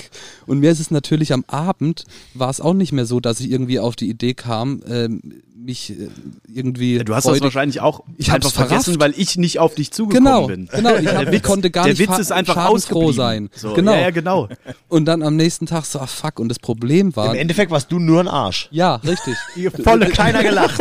[0.45, 2.03] Und mir ist es natürlich am Abend,
[2.35, 5.91] war es auch nicht mehr so, dass ich irgendwie auf die Idee kam, ähm, mich
[5.91, 6.07] äh,
[6.51, 6.97] irgendwie.
[6.99, 10.23] Du hast das freudig- wahrscheinlich auch Ich einfach vergessen, weil ich nicht auf dich zugekommen
[10.25, 10.67] Genau, bin.
[10.71, 10.95] genau.
[10.95, 13.49] Ich, hab, Der ich konnte gar der nicht Witz ist einfach schadensfroh sein.
[13.55, 13.91] So, Genau.
[13.91, 14.47] Ja, ja, genau.
[14.87, 16.39] Und dann am nächsten Tag so, ach fuck.
[16.39, 17.33] Und das Problem war.
[17.33, 18.69] Im Endeffekt warst du nur ein Arsch.
[18.71, 19.35] ja, richtig.
[19.83, 20.79] Volle Keiner gelacht.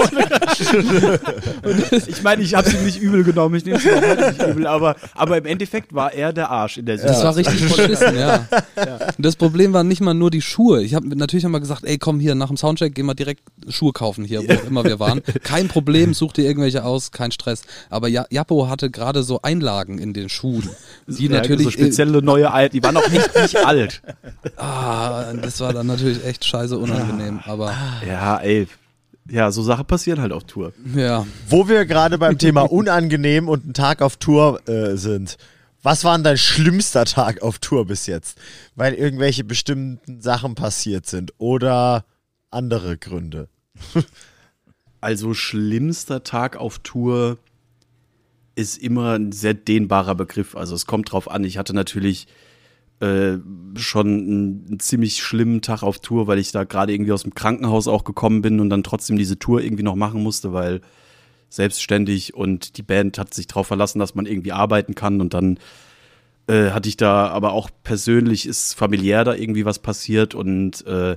[2.09, 4.97] Ich meine, ich habe es ihm nicht übel genommen, ich nehme es nicht übel, aber,
[5.15, 7.67] aber im Endeffekt war er der Arsch in der Das war Situation.
[7.69, 8.47] richtig beschissen, ja.
[9.17, 10.83] Und das Problem waren nicht mal nur die Schuhe.
[10.83, 13.93] Ich habe natürlich wir gesagt, ey, komm hier nach dem Soundcheck, gehen wir direkt Schuhe
[13.93, 15.23] kaufen hier, wo auch immer wir waren.
[15.43, 17.63] Kein Problem, such dir irgendwelche aus, kein Stress.
[17.91, 20.69] Aber ja, Japo hatte gerade so Einlagen in den Schuhen,
[21.07, 24.03] die Ja, natürlich so spezielle neue Al die waren auch echt nicht alt.
[24.57, 27.73] ah, das war dann natürlich echt scheiße unangenehm, aber
[28.07, 28.69] Ja, ey.
[29.29, 30.73] Ja, so Sachen passieren halt auf Tour.
[30.95, 31.27] ja.
[31.49, 35.37] Wo wir gerade beim Thema unangenehm und ein Tag auf Tour äh, sind.
[35.83, 38.39] Was war denn dein schlimmster Tag auf Tour bis jetzt?
[38.77, 42.05] Weil irgendwelche bestimmten Sachen passiert sind oder
[42.51, 43.49] andere Gründe.
[45.07, 47.39] Also schlimmster Tag auf Tour
[48.57, 50.57] ist immer ein sehr dehnbarer Begriff.
[50.57, 51.45] Also es kommt drauf an.
[51.45, 52.27] Ich hatte natürlich
[52.99, 53.35] äh,
[53.77, 57.35] schon einen, einen ziemlich schlimmen Tag auf Tour, weil ich da gerade irgendwie aus dem
[57.35, 60.81] Krankenhaus auch gekommen bin und dann trotzdem diese Tour irgendwie noch machen musste, weil
[61.51, 65.61] selbstständig und die Band hat sich darauf verlassen, dass man irgendwie arbeiten kann und dann
[66.49, 71.17] äh, hatte ich da aber auch persönlich ist familiär da irgendwie was passiert und äh,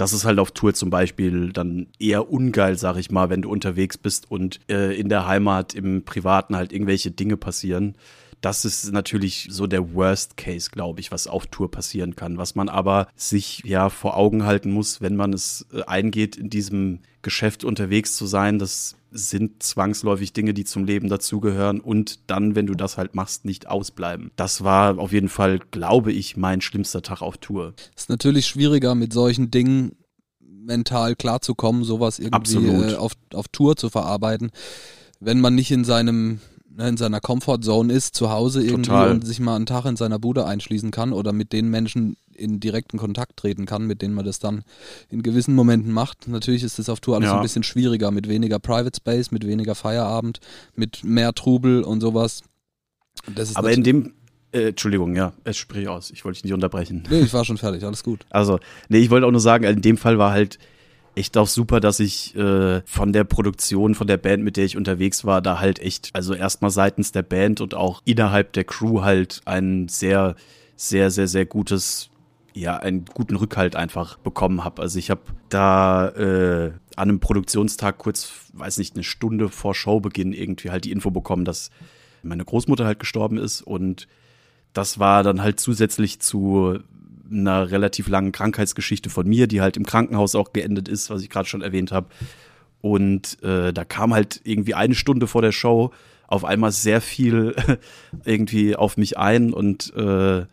[0.00, 3.50] das ist halt auf Tour zum Beispiel dann eher ungeil, sag ich mal, wenn du
[3.50, 7.96] unterwegs bist und äh, in der Heimat im Privaten halt irgendwelche Dinge passieren.
[8.40, 12.38] Das ist natürlich so der Worst Case, glaube ich, was auf Tour passieren kann.
[12.38, 16.48] Was man aber sich ja vor Augen halten muss, wenn man es äh, eingeht, in
[16.48, 18.58] diesem Geschäft unterwegs zu sein.
[18.58, 23.44] Das sind zwangsläufig Dinge, die zum Leben dazugehören und dann, wenn du das halt machst,
[23.44, 24.30] nicht ausbleiben.
[24.36, 27.74] Das war auf jeden Fall, glaube ich, mein schlimmster Tag auf Tour.
[27.96, 29.96] Ist natürlich schwieriger mit solchen Dingen
[30.40, 34.50] mental klarzukommen, sowas irgendwie äh, auf, auf Tour zu verarbeiten,
[35.18, 36.40] wenn man nicht in seinem ne,
[36.78, 39.10] in seiner Comfortzone ist, zu Hause irgendwie Total.
[39.12, 42.58] und sich mal einen Tag in seiner Bude einschließen kann oder mit den Menschen in
[42.60, 44.62] direkten Kontakt treten kann, mit denen man das dann
[45.10, 46.26] in gewissen Momenten macht.
[46.28, 47.36] Natürlich ist das auf Tour alles Ja.
[47.36, 50.40] ein bisschen schwieriger, mit weniger Private Space, mit weniger Feierabend,
[50.74, 52.42] mit mehr Trubel und sowas.
[53.54, 54.14] Aber in dem,
[54.52, 57.04] äh, Entschuldigung, ja, es sprich aus, ich wollte dich nicht unterbrechen.
[57.10, 58.24] nee, ich war schon fertig, alles gut.
[58.30, 60.58] Also, nee, ich wollte auch nur sagen, in dem Fall war halt
[61.20, 64.76] echt auch super, dass ich äh, von der Produktion, von der Band, mit der ich
[64.76, 69.02] unterwegs war, da halt echt, also erstmal seitens der Band und auch innerhalb der Crew
[69.02, 70.34] halt ein sehr,
[70.76, 72.10] sehr, sehr, sehr gutes
[72.52, 74.82] ja einen guten Rückhalt einfach bekommen habe.
[74.82, 80.32] Also ich habe da äh, an einem Produktionstag kurz, weiß nicht, eine Stunde vor Showbeginn
[80.32, 81.70] irgendwie halt die Info bekommen, dass
[82.22, 84.08] meine Großmutter halt gestorben ist und
[84.72, 86.80] das war dann halt zusätzlich zu
[87.30, 91.30] einer relativ langen Krankheitsgeschichte von mir, die halt im Krankenhaus auch geendet ist, was ich
[91.30, 92.08] gerade schon erwähnt habe.
[92.80, 95.92] Und äh, da kam halt irgendwie eine Stunde vor der Show
[96.30, 97.54] auf einmal sehr viel
[98.24, 100.46] irgendwie auf mich ein und äh,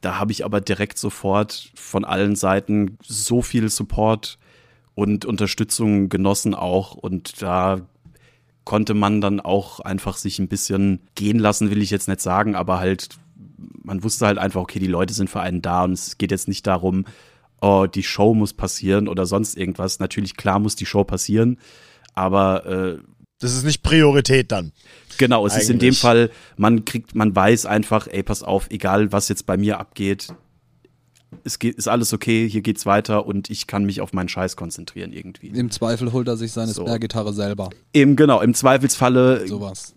[0.00, 4.38] da habe ich aber direkt sofort von allen Seiten so viel Support
[4.94, 7.82] und Unterstützung genossen auch und da
[8.64, 12.54] konnte man dann auch einfach sich ein bisschen gehen lassen, will ich jetzt nicht sagen,
[12.54, 13.10] aber halt
[13.82, 16.48] man wusste halt einfach, okay, die Leute sind für einen da und es geht jetzt
[16.48, 17.04] nicht darum,
[17.60, 19.98] oh, die Show muss passieren oder sonst irgendwas.
[19.98, 21.58] Natürlich, klar muss die Show passieren,
[22.14, 22.98] aber äh,
[23.38, 24.72] das ist nicht Priorität dann.
[25.18, 25.62] Genau, es Eigentlich.
[25.62, 29.46] ist in dem Fall, man kriegt, man weiß einfach, ey, pass auf, egal was jetzt
[29.46, 30.28] bei mir abgeht,
[31.44, 34.56] es geht, ist alles okay, hier geht's weiter und ich kann mich auf meinen Scheiß
[34.56, 35.48] konzentrieren irgendwie.
[35.48, 36.82] Im Zweifel holt er sich seine so.
[36.82, 37.70] Sperrgitarre selber.
[37.92, 39.95] Eben, genau, im Zweifelsfalle Sowas.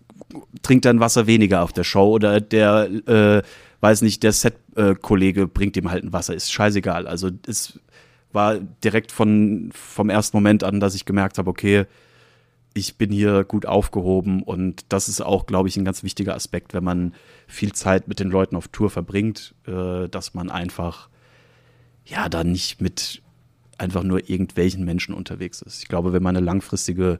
[0.62, 3.42] Trinkt ein Wasser weniger auf der Show oder der, äh,
[3.80, 7.06] weiß nicht, der Set-Kollege bringt ihm halt ein Wasser, ist scheißegal.
[7.06, 7.80] Also es
[8.32, 11.86] war direkt von, vom ersten Moment an, dass ich gemerkt habe, okay,
[12.72, 16.72] ich bin hier gut aufgehoben und das ist auch, glaube ich, ein ganz wichtiger Aspekt,
[16.72, 17.14] wenn man
[17.48, 21.08] viel Zeit mit den Leuten auf Tour verbringt, äh, dass man einfach
[22.04, 23.22] ja da nicht mit
[23.78, 25.82] einfach nur irgendwelchen Menschen unterwegs ist.
[25.82, 27.18] Ich glaube, wenn man eine langfristige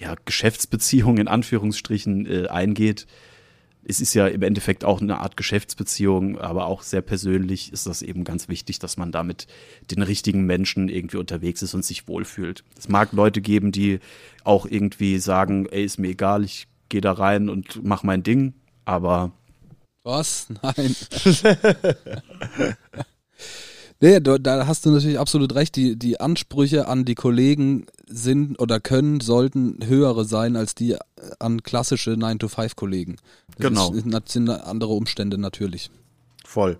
[0.00, 3.06] ja, Geschäftsbeziehung in Anführungsstrichen äh, eingeht,
[3.82, 8.02] es ist ja im Endeffekt auch eine Art Geschäftsbeziehung, aber auch sehr persönlich ist das
[8.02, 9.46] eben ganz wichtig, dass man da mit
[9.90, 12.62] den richtigen Menschen irgendwie unterwegs ist und sich wohlfühlt.
[12.78, 14.00] Es mag Leute geben, die
[14.44, 18.54] auch irgendwie sagen, ey, ist mir egal, ich gehe da rein und mach mein Ding,
[18.84, 19.32] aber
[20.02, 20.48] was?
[20.62, 20.96] Nein.
[24.00, 25.76] Nee, da hast du natürlich absolut recht.
[25.76, 30.96] Die, die Ansprüche an die Kollegen sind oder können, sollten höhere sein als die
[31.38, 33.16] an klassische 9-to-5-Kollegen.
[33.58, 33.90] Genau.
[33.90, 35.90] Das sind andere Umstände natürlich.
[36.46, 36.78] Voll.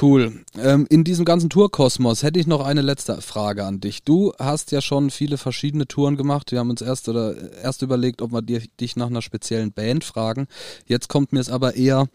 [0.00, 0.44] Cool.
[0.56, 4.04] Ähm, in diesem ganzen Tourkosmos hätte ich noch eine letzte Frage an dich.
[4.04, 6.52] Du hast ja schon viele verschiedene Touren gemacht.
[6.52, 10.04] Wir haben uns erst oder erst überlegt, ob wir dir, dich nach einer speziellen Band
[10.04, 10.46] fragen.
[10.86, 12.08] Jetzt kommt mir es aber eher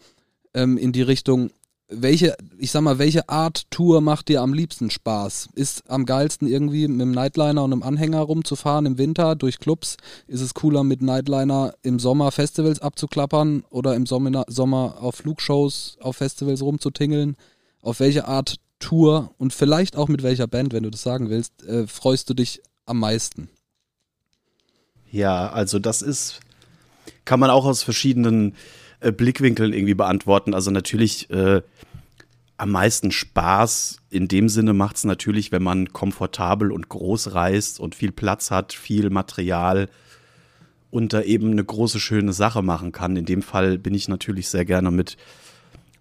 [0.54, 1.50] ähm, in die Richtung,
[1.88, 5.50] welche, ich sag mal, welche Art Tour macht dir am liebsten Spaß?
[5.54, 9.96] Ist am geilsten irgendwie mit dem Nightliner und einem Anhänger rumzufahren im Winter durch Clubs?
[10.26, 15.96] Ist es cooler mit Nightliner im Sommer Festivals abzuklappern oder im Sommer, Sommer auf Flugshows,
[16.00, 17.36] auf Festivals rumzutingeln?
[17.82, 21.62] Auf welche Art Tour und vielleicht auch mit welcher Band, wenn du das sagen willst,
[21.64, 23.48] äh, freust du dich am meisten?
[25.10, 26.40] Ja, also das ist,
[27.24, 28.54] kann man auch aus verschiedenen
[29.00, 30.54] äh, Blickwinkeln irgendwie beantworten.
[30.54, 31.62] Also natürlich äh,
[32.56, 37.80] am meisten Spaß in dem Sinne macht es natürlich, wenn man komfortabel und groß reist
[37.80, 39.88] und viel Platz hat, viel Material
[40.90, 43.16] und da eben eine große, schöne Sache machen kann.
[43.16, 45.16] In dem Fall bin ich natürlich sehr gerne mit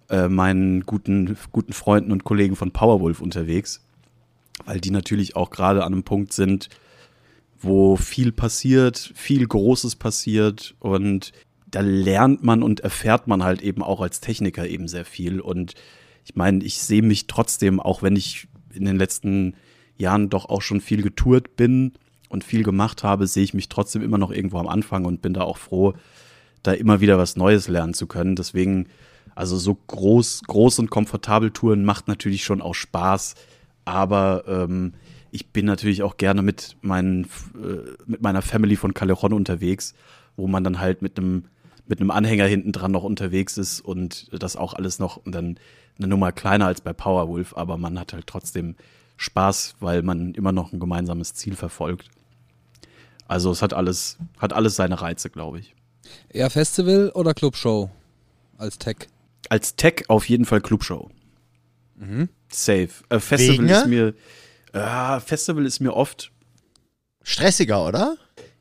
[0.09, 3.81] äh, meinen guten, guten Freunden und Kollegen von Powerwolf unterwegs,
[4.65, 6.69] weil die natürlich auch gerade an einem Punkt sind,
[7.59, 11.33] wo viel passiert, viel Großes passiert und
[11.75, 15.41] da lernt man und erfährt man halt eben auch als Techniker eben sehr viel.
[15.41, 15.73] Und
[16.23, 19.55] ich meine, ich sehe mich trotzdem, auch wenn ich in den letzten
[19.97, 21.91] Jahren doch auch schon viel getourt bin
[22.29, 25.33] und viel gemacht habe, sehe ich mich trotzdem immer noch irgendwo am Anfang und bin
[25.33, 25.95] da auch froh,
[26.63, 28.37] da immer wieder was Neues lernen zu können.
[28.37, 28.87] Deswegen,
[29.35, 33.35] also so groß, groß und komfortabel Touren macht natürlich schon auch Spaß,
[33.83, 34.93] aber ähm,
[35.29, 39.93] ich bin natürlich auch gerne mit, meinen, äh, mit meiner Family von Callejon unterwegs,
[40.37, 41.43] wo man dann halt mit einem
[41.87, 45.59] mit einem Anhänger hinten dran noch unterwegs ist und das auch alles noch und dann
[45.97, 48.75] eine Nummer kleiner als bei Powerwolf, aber man hat halt trotzdem
[49.17, 52.09] Spaß, weil man immer noch ein gemeinsames Ziel verfolgt.
[53.27, 55.73] Also es hat alles, hat alles seine Reize, glaube ich.
[56.29, 57.89] Eher Festival oder Clubshow
[58.57, 59.07] als Tech?
[59.49, 61.09] Als Tech auf jeden Fall Clubshow.
[61.95, 62.29] Mhm.
[62.49, 62.89] Safe.
[63.09, 63.69] Äh, Festival Wegen?
[63.69, 64.13] ist mir,
[64.73, 66.31] äh, Festival ist mir oft
[67.23, 68.17] stressiger, oder?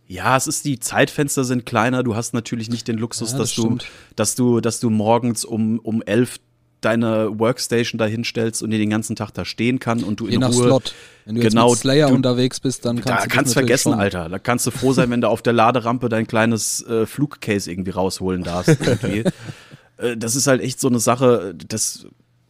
[0.07, 2.03] Ja, es ist die Zeitfenster sind kleiner.
[2.03, 3.79] Du hast natürlich nicht den Luxus, ja, das dass du,
[4.17, 6.38] dass du, dass du morgens um um elf
[6.85, 10.35] deine Workstation da hinstellst und dir den ganzen Tag da stehen kann und du Je
[10.35, 10.95] in nach Ruhe Slot.
[11.25, 13.93] Wenn du genau, jetzt mit Slayer du, unterwegs bist, dann kannst da du kannst vergessen,
[13.93, 14.01] schon.
[14.01, 14.29] Alter.
[14.29, 17.90] Da kannst du froh sein, wenn du auf der Laderampe dein kleines äh, Flugcase irgendwie
[17.90, 18.79] rausholen darfst.
[18.81, 19.25] Irgendwie.
[19.97, 21.55] äh, das ist halt echt so eine Sache.
[21.69, 22.07] Das,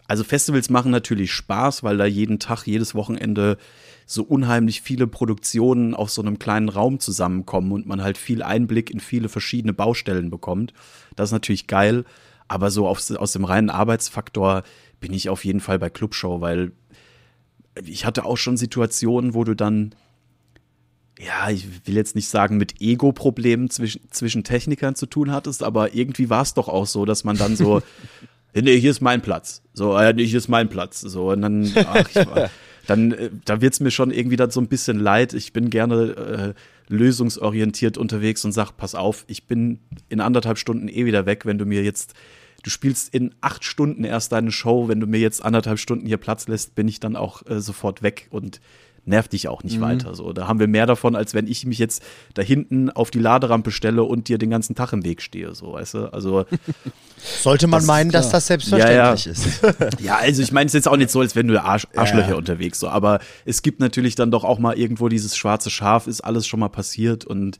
[0.08, 3.58] also Festivals machen natürlich Spaß, weil da jeden Tag, jedes Wochenende
[4.06, 8.90] so unheimlich viele Produktionen auf so einem kleinen Raum zusammenkommen und man halt viel Einblick
[8.90, 10.74] in viele verschiedene Baustellen bekommt.
[11.16, 12.04] Das ist natürlich geil,
[12.48, 14.62] aber so auf, aus dem reinen Arbeitsfaktor
[15.00, 16.72] bin ich auf jeden Fall bei Clubshow, weil
[17.84, 19.94] ich hatte auch schon Situationen, wo du dann,
[21.18, 25.94] ja, ich will jetzt nicht sagen, mit Ego-Problemen zwischen, zwischen Technikern zu tun hattest, aber
[25.94, 27.82] irgendwie war es doch auch so, dass man dann so,
[28.54, 29.62] nee, hier ist mein Platz.
[29.72, 31.00] So, äh, nee, hier ist mein Platz.
[31.00, 32.50] So, und dann, ach, ich war,
[32.86, 35.34] dann, äh, da wird's mir schon irgendwie dann so ein bisschen leid.
[35.34, 36.54] Ich bin gerne
[36.88, 41.46] äh, lösungsorientiert unterwegs und sag, pass auf, ich bin in anderthalb Stunden eh wieder weg,
[41.46, 42.14] wenn du mir jetzt
[42.64, 46.16] du spielst in acht Stunden erst deine Show, wenn du mir jetzt anderthalb Stunden hier
[46.16, 48.60] Platz lässt, bin ich dann auch äh, sofort weg und
[49.06, 49.82] nervt dich auch nicht mhm.
[49.82, 50.14] weiter.
[50.14, 52.02] So, da haben wir mehr davon, als wenn ich mich jetzt
[52.34, 55.72] da hinten auf die Laderampe stelle und dir den ganzen Tag im Weg stehe, so,
[55.72, 56.12] weißt du?
[56.12, 56.46] Also
[57.42, 59.92] sollte man das meinen, dass das selbstverständlich ja, ja.
[59.92, 60.00] ist.
[60.00, 62.30] ja, also ich meine es ist jetzt auch nicht so, als wenn du Arsch, Arschlöcher
[62.30, 62.36] ja.
[62.36, 66.22] unterwegs so, aber es gibt natürlich dann doch auch mal irgendwo dieses schwarze Schaf, ist
[66.22, 67.58] alles schon mal passiert und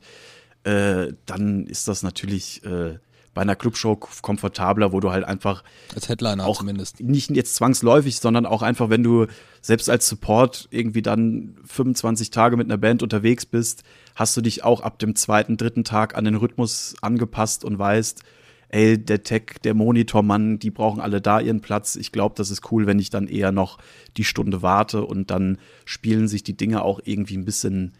[0.63, 2.97] äh, dann ist das natürlich äh,
[3.35, 8.19] bei einer Clubshow komfortabler, wo du halt einfach als Headliner auch zumindest nicht jetzt zwangsläufig,
[8.19, 9.27] sondern auch einfach, wenn du
[9.61, 13.83] selbst als Support irgendwie dann 25 Tage mit einer Band unterwegs bist,
[14.15, 18.23] hast du dich auch ab dem zweiten, dritten Tag an den Rhythmus angepasst und weißt,
[18.69, 21.97] ey, der Tech, der Monitormann, die brauchen alle da ihren Platz.
[21.97, 23.79] Ich glaube, das ist cool, wenn ich dann eher noch
[24.15, 27.93] die Stunde warte und dann spielen sich die Dinge auch irgendwie ein bisschen,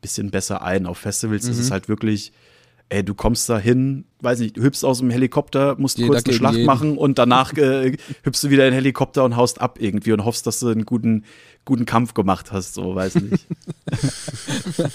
[0.00, 0.86] bisschen besser ein.
[0.86, 1.52] Auf Festivals mhm.
[1.52, 2.32] ist es halt wirklich,
[2.90, 6.24] ey, du kommst da hin, weiß nicht, du hüpfst aus dem Helikopter, musst Jeder kurz
[6.24, 6.66] eine Schlacht jeden.
[6.66, 10.24] machen und danach äh, hüpfst du wieder in den Helikopter und haust ab irgendwie und
[10.24, 11.24] hoffst, dass du einen guten,
[11.64, 13.46] guten Kampf gemacht hast, so, weiß nicht.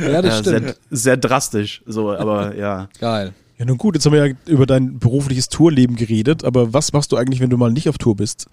[0.00, 0.44] ja, das ja, stimmt.
[0.44, 2.88] Sehr, sehr drastisch, so, aber ja.
[3.00, 3.34] Geil.
[3.58, 7.12] Ja, nun gut, jetzt haben wir ja über dein berufliches Tourleben geredet, aber was machst
[7.12, 8.46] du eigentlich, wenn du mal nicht auf Tour bist?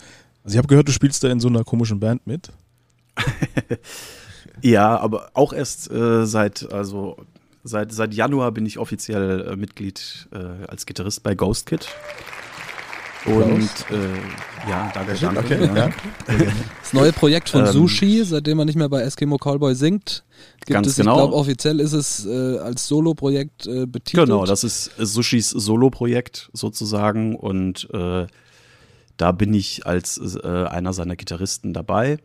[0.43, 2.51] Also ich habe gehört, du spielst da in so einer komischen Band mit.
[4.61, 7.17] ja, aber auch erst äh, seit, also
[7.63, 11.87] Seit, seit Januar bin ich offiziell äh, Mitglied äh, als Gitarrist bei Ghost Kid.
[13.25, 15.39] Und äh, ja, danke, danke.
[15.39, 15.89] Okay, ja.
[16.81, 20.23] Das neue Projekt von ähm, Sushi, seitdem man nicht mehr bei Eskimo Callboy singt,
[20.61, 21.11] gibt ganz es, genau.
[21.11, 24.27] ich glaube, offiziell ist es äh, als Solo-Projekt äh, betitelt.
[24.27, 28.25] Genau, das ist Sushis Solo-Projekt sozusagen und äh,
[29.17, 32.17] da bin ich als äh, einer seiner Gitarristen dabei.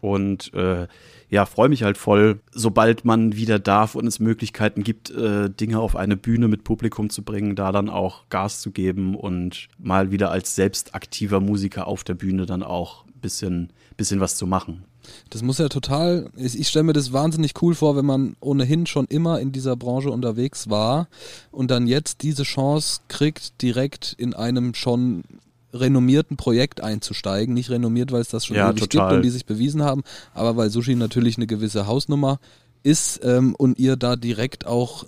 [0.00, 0.88] Und äh,
[1.32, 5.80] ja, freue mich halt voll, sobald man wieder darf und es Möglichkeiten gibt, äh, Dinge
[5.80, 10.10] auf eine Bühne mit Publikum zu bringen, da dann auch Gas zu geben und mal
[10.10, 14.46] wieder als selbst aktiver Musiker auf der Bühne dann auch ein bisschen, bisschen was zu
[14.46, 14.84] machen.
[15.30, 18.84] Das muss ja total, ich, ich stelle mir das wahnsinnig cool vor, wenn man ohnehin
[18.84, 21.08] schon immer in dieser Branche unterwegs war
[21.50, 25.22] und dann jetzt diese Chance kriegt, direkt in einem schon
[25.72, 27.54] renommierten Projekt einzusteigen.
[27.54, 30.02] Nicht renommiert, weil es das schon ja, gibt und die sich bewiesen haben,
[30.34, 32.38] aber weil Sushi natürlich eine gewisse Hausnummer
[32.82, 35.06] ist ähm, und ihr da direkt auch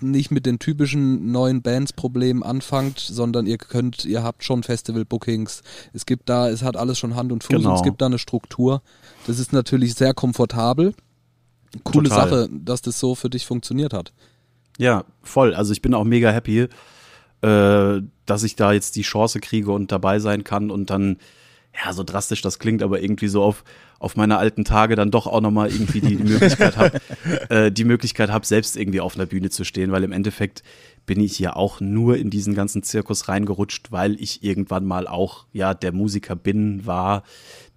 [0.00, 5.62] nicht mit den typischen neuen Bands-Problemen anfangt, sondern ihr könnt, ihr habt schon Festival-Bookings.
[5.92, 7.70] Es gibt da, es hat alles schon Hand und Fuß genau.
[7.70, 8.82] und es gibt da eine Struktur.
[9.26, 10.94] Das ist natürlich sehr komfortabel.
[11.84, 12.28] Coole Total.
[12.28, 14.12] Sache, dass das so für dich funktioniert hat.
[14.78, 15.54] Ja, voll.
[15.54, 16.66] Also ich bin auch mega happy
[17.42, 21.18] äh, dass ich da jetzt die Chance kriege und dabei sein kann und dann,
[21.84, 23.64] ja, so drastisch das klingt, aber irgendwie so auf,
[23.98, 27.00] auf meine alten Tage dann doch auch nochmal irgendwie die, die Möglichkeit habe,
[27.48, 30.62] äh, die Möglichkeit habe, selbst irgendwie auf einer Bühne zu stehen, weil im Endeffekt
[31.06, 35.46] bin ich ja auch nur in diesen ganzen Zirkus reingerutscht, weil ich irgendwann mal auch,
[35.52, 37.22] ja, der Musiker bin, war,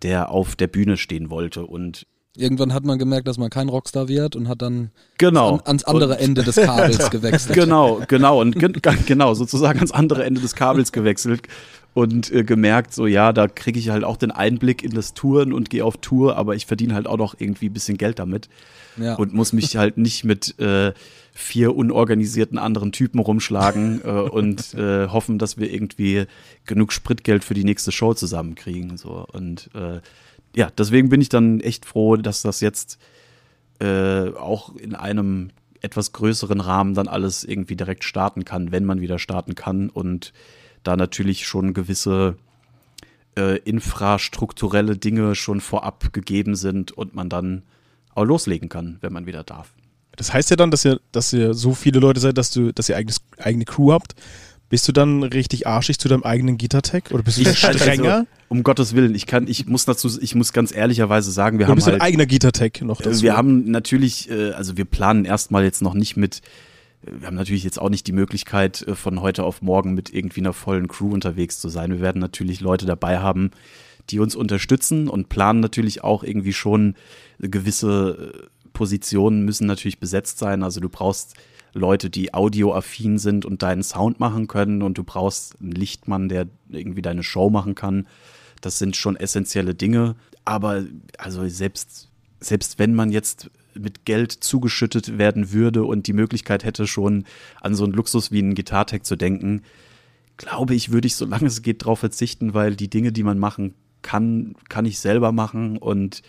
[0.01, 1.65] der auf der Bühne stehen wollte.
[1.65, 5.55] Und Irgendwann hat man gemerkt, dass man kein Rockstar wird und hat dann genau.
[5.55, 7.55] an, ans andere und Ende des Kabels gewechselt.
[7.55, 8.71] Genau, genau und ge
[9.07, 11.47] genau sozusagen ans andere Ende des Kabels gewechselt
[11.93, 15.53] und äh, gemerkt, so ja, da kriege ich halt auch den Einblick in das Touren
[15.53, 18.47] und gehe auf Tour, aber ich verdiene halt auch noch irgendwie ein bisschen Geld damit
[18.97, 19.15] ja.
[19.15, 20.93] und muss mich halt nicht mit äh,
[21.33, 26.25] vier unorganisierten anderen Typen rumschlagen äh, und äh, hoffen, dass wir irgendwie
[26.65, 29.99] genug Spritgeld für die nächste Show zusammenkriegen so und äh,
[30.59, 32.99] ja, deswegen bin ich dann echt froh, dass das jetzt
[33.79, 38.99] äh, auch in einem etwas größeren Rahmen dann alles irgendwie direkt starten kann, wenn man
[38.99, 40.33] wieder starten kann und
[40.83, 42.35] da natürlich schon gewisse
[43.37, 47.63] äh, infrastrukturelle Dinge schon vorab gegeben sind und man dann
[48.13, 49.71] auch loslegen kann, wenn man wieder darf.
[50.17, 52.89] Das heißt ja dann, dass ihr, dass ihr so viele Leute seid, dass du, dass
[52.89, 54.13] ihr eigenes, eigene Crew habt,
[54.69, 58.13] bist du dann richtig arschig zu deinem eigenen Gitartech oder bist du strenger?
[58.13, 61.65] Also, um Gottes Willen, ich kann, ich muss dazu, ich muss ganz ehrlicherweise sagen, wir
[61.65, 63.21] oder haben bist halt, ein eigener Gitartech noch dazu.
[63.21, 66.41] Wir haben natürlich, äh, also wir planen erstmal jetzt noch nicht mit,
[67.01, 70.41] wir haben natürlich jetzt auch nicht die Möglichkeit, äh, von heute auf morgen mit irgendwie
[70.41, 71.91] einer vollen Crew unterwegs zu sein.
[71.91, 73.51] Wir werden natürlich Leute dabei haben,
[74.09, 76.95] die uns unterstützen und planen natürlich auch irgendwie schon
[77.39, 80.63] gewisse äh, Positionen müssen natürlich besetzt sein.
[80.63, 81.35] Also du brauchst
[81.73, 86.47] Leute, die audioaffin sind und deinen Sound machen können und du brauchst einen Lichtmann, der
[86.69, 88.07] irgendwie deine Show machen kann.
[88.61, 90.15] Das sind schon essentielle Dinge.
[90.45, 90.83] Aber
[91.17, 92.09] also selbst,
[92.39, 97.25] selbst wenn man jetzt mit Geld zugeschüttet werden würde und die Möglichkeit hätte, schon
[97.61, 99.61] an so einen Luxus wie einen Gitartech zu denken,
[100.37, 103.75] glaube ich, würde ich, solange es geht, darauf verzichten, weil die Dinge, die man machen
[104.01, 106.21] kann, kann ich selber machen und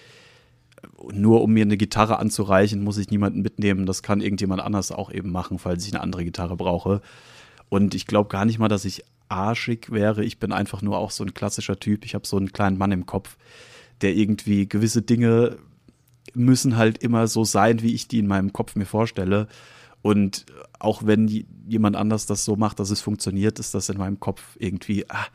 [1.13, 3.87] nur um mir eine Gitarre anzureichen, muss ich niemanden mitnehmen.
[3.87, 7.01] Das kann irgendjemand anders auch eben machen, falls ich eine andere Gitarre brauche.
[7.69, 10.25] Und ich glaube gar nicht mal, dass ich arschig wäre.
[10.25, 12.05] Ich bin einfach nur auch so ein klassischer Typ.
[12.05, 13.37] Ich habe so einen kleinen Mann im Kopf,
[14.03, 15.57] der irgendwie gewisse Dinge
[16.35, 19.49] müssen halt immer so sein, wie ich die in meinem Kopf mir vorstelle.
[20.03, 20.47] Und
[20.79, 21.29] auch wenn
[21.69, 25.27] jemand anders das so macht, dass es funktioniert, ist das in meinem Kopf irgendwie, ah,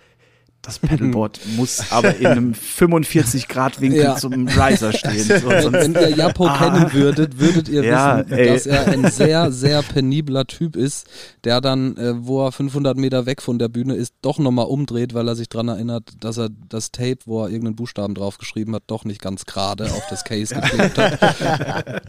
[0.65, 4.15] das Pedalboard muss aber in einem 45-Grad-Winkel ja.
[4.15, 5.29] zum Riser stehen.
[5.29, 6.57] Wenn ihr Japo ah.
[6.57, 8.47] kennen würdet, würdet ihr ja, wissen, ey.
[8.47, 11.07] dass er ein sehr, sehr penibler Typ ist,
[11.43, 15.13] der dann, äh, wo er 500 Meter weg von der Bühne ist, doch nochmal umdreht,
[15.13, 18.83] weil er sich daran erinnert, dass er das Tape, wo er irgendeinen Buchstaben draufgeschrieben hat,
[18.87, 22.01] doch nicht ganz gerade auf das Case geklebt hat.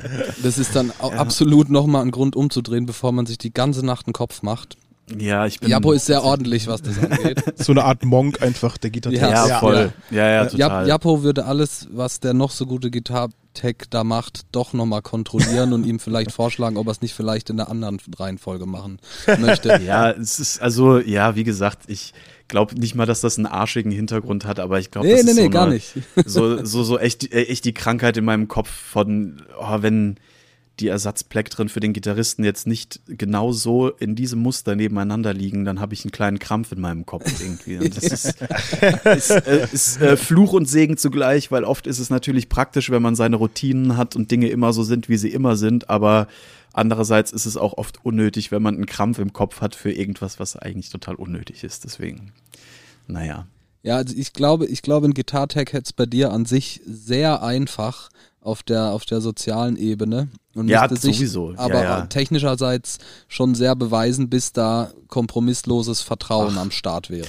[0.42, 1.09] Das ist dann ja.
[1.11, 4.76] absolut nochmal ein Grund umzudrehen, bevor man sich die ganze Nacht einen Kopf macht.
[5.18, 5.70] Ja, ich bin.
[5.70, 7.42] Japo ist sehr ordentlich, was das angeht.
[7.57, 9.14] so eine Art Monk einfach, der Gitarre.
[9.14, 9.92] Ja, ja, voll.
[10.11, 10.88] Ja, ja, total.
[10.88, 15.86] Japo würde alles, was der noch so gute Gitartech da macht, doch nochmal kontrollieren und
[15.86, 18.98] ihm vielleicht vorschlagen, ob er es nicht vielleicht in einer anderen Reihenfolge machen
[19.38, 19.80] möchte.
[19.86, 22.12] Ja, es ist, also, ja, wie gesagt, ich
[22.48, 25.30] glaube nicht mal, dass das einen arschigen Hintergrund hat, aber ich glaube, nee, das nee,
[25.30, 25.92] ist nee, so, gar eine, nicht.
[26.24, 30.16] so, so, so echt, echt die Krankheit in meinem Kopf von, oh, wenn,
[30.81, 35.81] die Ersatzplektren für den Gitarristen jetzt nicht genau so in diesem Muster nebeneinander liegen, dann
[35.81, 37.79] habe ich einen kleinen Krampf in meinem Kopf irgendwie.
[37.79, 38.37] Und das ist,
[39.05, 43.03] ist, äh, ist äh, Fluch und Segen zugleich, weil oft ist es natürlich praktisch, wenn
[43.03, 46.29] man seine Routinen hat und Dinge immer so sind, wie sie immer sind, aber
[46.74, 50.39] andererseits ist es auch oft unnötig, wenn man einen Krampf im Kopf hat für irgendwas,
[50.39, 51.85] was eigentlich total unnötig ist.
[51.85, 52.33] Deswegen,
[53.07, 53.47] naja.
[53.83, 57.43] Ja, also ich glaube, ich glaube, ein Gitartech hätte es bei dir an sich sehr
[57.43, 58.11] einfach
[58.47, 61.55] auf der, auf der sozialen Ebene und ja, sich sowieso.
[61.57, 62.07] aber ja, ja.
[62.07, 66.62] technischerseits schon sehr beweisen, bis da kompromissloses Vertrauen Ach.
[66.62, 67.26] am Start wäre.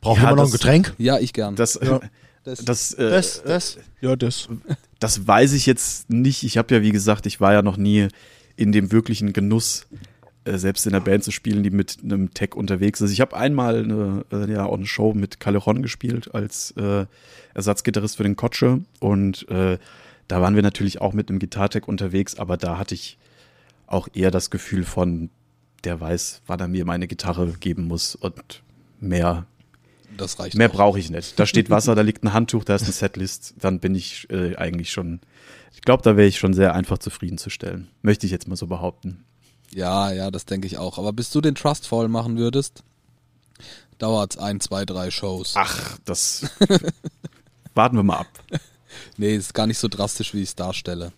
[0.00, 0.94] Brauchen ja, wir noch ein Getränk?
[0.96, 1.54] Ja, ich gern.
[1.54, 2.00] Das, ja.
[2.44, 4.48] das, das, äh, das, das, ja, das.
[5.00, 6.44] Das weiß ich jetzt nicht.
[6.44, 8.08] Ich habe ja, wie gesagt, ich war ja noch nie
[8.56, 9.86] in dem wirklichen Genuss,
[10.44, 13.10] äh, selbst in der Band zu spielen, die mit einem Tech unterwegs ist.
[13.10, 17.04] Ich habe einmal eine, äh, ja, eine Show mit Caleron gespielt als äh,
[17.52, 19.76] Ersatzgitarrist für den Kotsche und äh,
[20.28, 23.18] da waren wir natürlich auch mit einem Gitartech unterwegs, aber da hatte ich
[23.86, 25.30] auch eher das Gefühl von,
[25.84, 28.62] der weiß, wann er mir meine Gitarre geben muss und
[29.00, 29.46] mehr.
[30.16, 30.56] Das reicht.
[30.56, 31.38] Mehr brauche ich nicht.
[31.38, 33.54] Da steht Wasser, da liegt ein Handtuch, da ist eine Setlist.
[33.58, 35.20] Dann bin ich äh, eigentlich schon.
[35.72, 37.88] Ich glaube, da wäre ich schon sehr einfach zufriedenzustellen.
[38.02, 39.24] Möchte ich jetzt mal so behaupten.
[39.72, 40.98] Ja, ja, das denke ich auch.
[40.98, 42.84] Aber bis du den Trustfall machen würdest,
[43.98, 45.54] dauert es ein, zwei, drei Shows.
[45.56, 46.48] Ach, das
[47.74, 48.28] warten wir mal ab.
[49.16, 51.12] Nee, ist gar nicht so drastisch, wie ich es darstelle.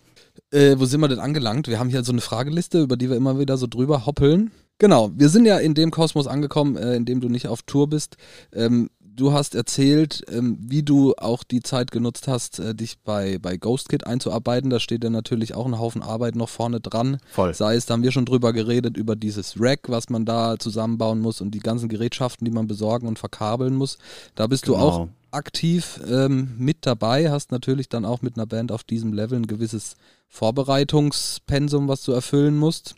[0.51, 1.68] Äh, wo sind wir denn angelangt?
[1.68, 4.51] Wir haben hier so eine Frageliste, über die wir immer wieder so drüber hoppeln.
[4.79, 7.89] Genau, wir sind ja in dem Kosmos angekommen, äh, in dem du nicht auf Tour
[7.89, 8.16] bist.
[8.53, 13.39] Ähm, du hast erzählt, ähm, wie du auch die Zeit genutzt hast, äh, dich bei,
[13.39, 14.71] bei GhostKit einzuarbeiten.
[14.71, 17.19] Da steht ja natürlich auch ein Haufen Arbeit noch vorne dran.
[17.33, 17.55] Voll.
[17.55, 21.21] Sei es, da haben wir schon drüber geredet, über dieses Rack, was man da zusammenbauen
[21.21, 23.99] muss und die ganzen Gerätschaften, die man besorgen und verkabeln muss.
[24.35, 24.79] Da bist genau.
[24.79, 29.12] du auch aktiv ähm, mit dabei, hast natürlich dann auch mit einer Band auf diesem
[29.12, 29.97] Level ein gewisses
[30.29, 32.95] Vorbereitungspensum, was du erfüllen musst.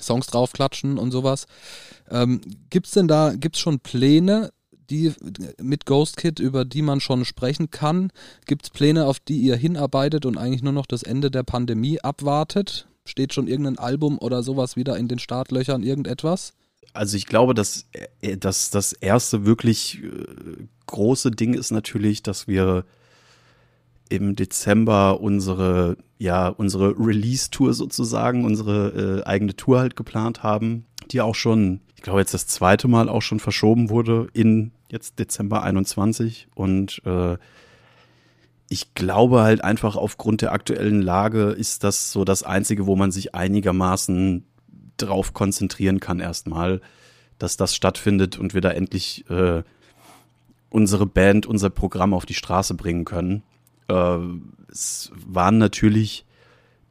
[0.00, 1.46] Songs draufklatschen und sowas.
[2.10, 2.40] Ähm,
[2.72, 4.50] es denn da, gibt es schon Pläne,
[4.90, 5.12] die
[5.60, 8.10] mit Ghost Kid, über die man schon sprechen kann?
[8.46, 12.00] Gibt es Pläne, auf die ihr hinarbeitet und eigentlich nur noch das Ende der Pandemie
[12.00, 12.86] abwartet?
[13.04, 16.54] Steht schon irgendein Album oder sowas wieder in den Startlöchern, irgendetwas?
[16.92, 17.86] Also ich glaube, dass,
[18.20, 20.08] äh, dass das erste wirklich äh,
[20.86, 22.84] große Ding ist natürlich, dass wir
[24.08, 31.20] im Dezember unsere, ja, unsere Release-Tour sozusagen, unsere äh, eigene Tour halt geplant haben, die
[31.20, 35.62] auch schon, ich glaube jetzt das zweite Mal auch schon verschoben wurde in jetzt Dezember
[35.62, 37.36] 21 und äh,
[38.68, 43.12] ich glaube halt einfach aufgrund der aktuellen Lage ist das so das Einzige, wo man
[43.12, 44.44] sich einigermaßen
[44.96, 46.80] drauf konzentrieren kann erstmal,
[47.38, 49.62] dass das stattfindet und wir da endlich äh,
[50.70, 53.42] unsere Band, unser Programm auf die Straße bringen können.
[53.88, 54.18] Äh,
[54.70, 56.23] es waren natürlich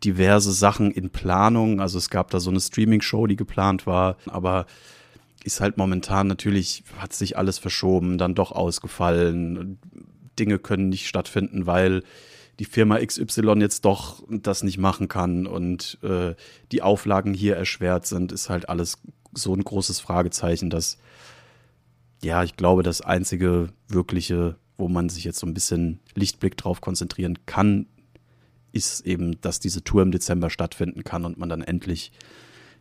[0.04, 1.80] diverse Sachen in Planung.
[1.80, 4.66] Also es gab da so eine Streaming-Show, die geplant war, aber
[5.44, 9.80] ist halt momentan natürlich, hat sich alles verschoben, dann doch ausgefallen.
[10.40, 12.04] Dinge können nicht stattfinden, weil
[12.60, 16.36] die Firma XY jetzt doch das nicht machen kann und äh,
[16.72, 19.00] die Auflagen hier erschwert sind, ist halt alles
[19.34, 20.98] so ein großes Fragezeichen, dass
[22.24, 26.82] ja, ich glaube, das einzige wirkliche wo man sich jetzt so ein bisschen Lichtblick drauf
[26.82, 27.88] konzentrieren kann,
[28.74, 32.12] ist eben, dass diese Tour im Dezember stattfinden kann und man dann endlich,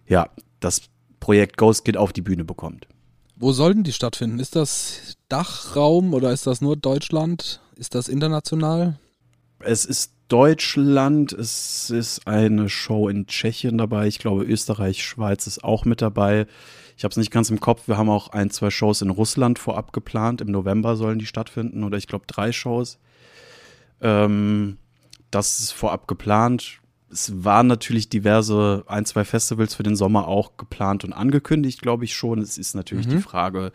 [0.07, 0.29] ja,
[0.59, 0.83] das
[1.21, 2.89] Projekt Ghost Kid auf die Bühne bekommt.
[3.37, 4.39] Wo sollten die stattfinden?
[4.39, 7.61] Ist das Dachraum oder ist das nur Deutschland?
[7.77, 8.99] Ist das international?
[9.61, 15.63] Es ist Deutschland, es ist eine Show in Tschechien dabei, ich glaube Österreich, Schweiz ist
[15.63, 16.47] auch mit dabei.
[16.97, 19.59] Ich habe es nicht ganz im Kopf, wir haben auch ein, zwei Shows in Russland
[19.59, 22.99] vorab geplant, im November sollen die stattfinden oder ich glaube drei Shows.
[24.01, 24.79] Ähm,
[25.33, 26.79] das ist vorab geplant.
[27.11, 32.05] Es waren natürlich diverse, ein, zwei Festivals für den Sommer auch geplant und angekündigt, glaube
[32.05, 32.41] ich schon.
[32.41, 33.11] Es ist natürlich Mhm.
[33.11, 33.73] die Frage,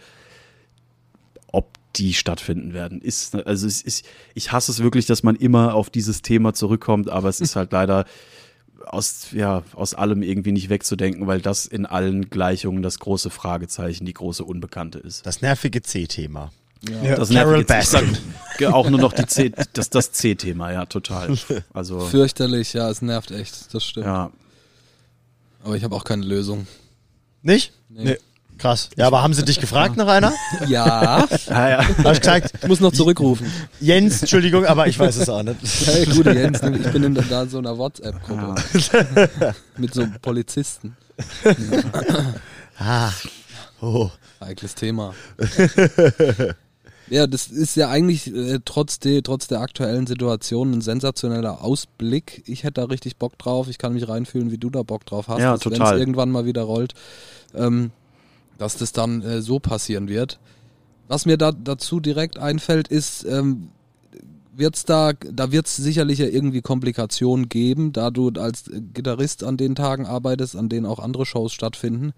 [1.51, 3.01] ob die stattfinden werden.
[3.01, 7.09] Ist, also es ist, ich hasse es wirklich, dass man immer auf dieses Thema zurückkommt,
[7.09, 8.05] aber es ist halt leider
[8.85, 14.05] aus, ja, aus allem irgendwie nicht wegzudenken, weil das in allen Gleichungen das große Fragezeichen,
[14.05, 15.25] die große Unbekannte ist.
[15.25, 16.51] Das nervige C-Thema.
[17.03, 17.15] Ja.
[17.15, 18.17] Das Carol Baskin.
[18.71, 21.37] auch nur noch die C, das, das C-Thema, ja, total.
[21.73, 24.05] Also, Fürchterlich, ja, es nervt echt, das stimmt.
[24.05, 24.31] ja.
[25.63, 26.65] Aber ich habe auch keine Lösung.
[27.41, 27.73] Nicht?
[27.89, 28.17] Nee.
[28.57, 28.89] Krass.
[28.95, 30.33] Ja, aber haben sie dich gefragt nach einer?
[30.67, 31.87] Ja, Ah, ja.
[32.03, 33.51] Hab ich gesagt, ich muss noch zurückrufen.
[33.79, 35.57] Jens, Entschuldigung, aber ich weiß es auch nicht.
[35.85, 38.55] Hey, gute Jens, ich bin in da so einer WhatsApp-Gruppe
[39.77, 40.97] mit so Polizisten.
[42.79, 43.11] Ah.
[43.81, 44.09] Oh.
[44.41, 45.13] Heikles Thema.
[47.09, 52.43] Ja, das ist ja eigentlich äh, trotz, de, trotz der aktuellen Situation ein sensationeller Ausblick.
[52.45, 53.69] Ich hätte da richtig Bock drauf.
[53.69, 55.39] Ich kann mich reinfühlen, wie du da Bock drauf hast.
[55.39, 56.93] Ja, Wenn es irgendwann mal wieder rollt,
[57.55, 57.91] ähm,
[58.57, 60.39] dass das dann äh, so passieren wird.
[61.07, 63.69] Was mir da dazu direkt einfällt, ist, ähm,
[64.57, 69.57] wird's da, da wird es sicherlich ja irgendwie Komplikationen geben, da du als Gitarrist an
[69.57, 72.13] den Tagen arbeitest, an denen auch andere Shows stattfinden.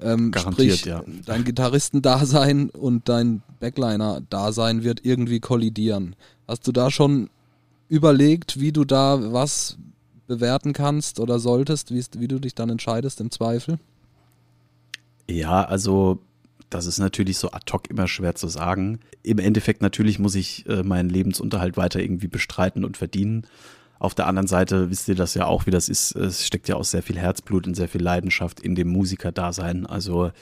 [0.00, 1.02] Ähm, Garantiert, sprich, ja.
[1.24, 6.16] dein Gitarristendasein und dein Backliner-Dasein wird irgendwie kollidieren.
[6.48, 7.30] Hast du da schon
[7.88, 9.76] überlegt, wie du da was
[10.26, 13.78] bewerten kannst oder solltest, wie du dich dann entscheidest im Zweifel?
[15.28, 16.18] Ja, also
[16.74, 18.98] das ist natürlich so ad hoc immer schwer zu sagen.
[19.22, 23.46] Im Endeffekt natürlich muss ich äh, meinen Lebensunterhalt weiter irgendwie bestreiten und verdienen.
[24.00, 26.16] Auf der anderen Seite wisst ihr das ja auch, wie das ist.
[26.16, 29.86] Es steckt ja auch sehr viel Herzblut und sehr viel Leidenschaft in dem Musikerdasein.
[29.86, 30.32] Also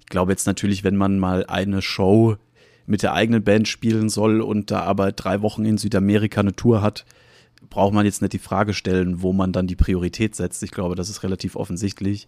[0.00, 2.36] ich glaube jetzt natürlich, wenn man mal eine Show
[2.84, 6.82] mit der eigenen Band spielen soll und da aber drei Wochen in Südamerika eine Tour
[6.82, 7.06] hat,
[7.70, 10.62] braucht man jetzt nicht die Frage stellen, wo man dann die Priorität setzt.
[10.62, 12.26] Ich glaube, das ist relativ offensichtlich.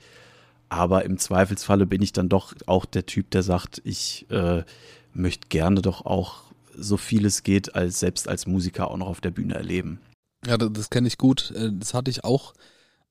[0.75, 4.65] Aber im Zweifelsfalle bin ich dann doch auch der Typ, der sagt, ich äh,
[5.13, 6.43] möchte gerne doch auch
[6.77, 10.01] so viel es geht, als selbst als Musiker auch noch auf der Bühne erleben.
[10.45, 11.53] Ja, das, das kenne ich gut.
[11.53, 12.55] Äh, Das hatte ich auch,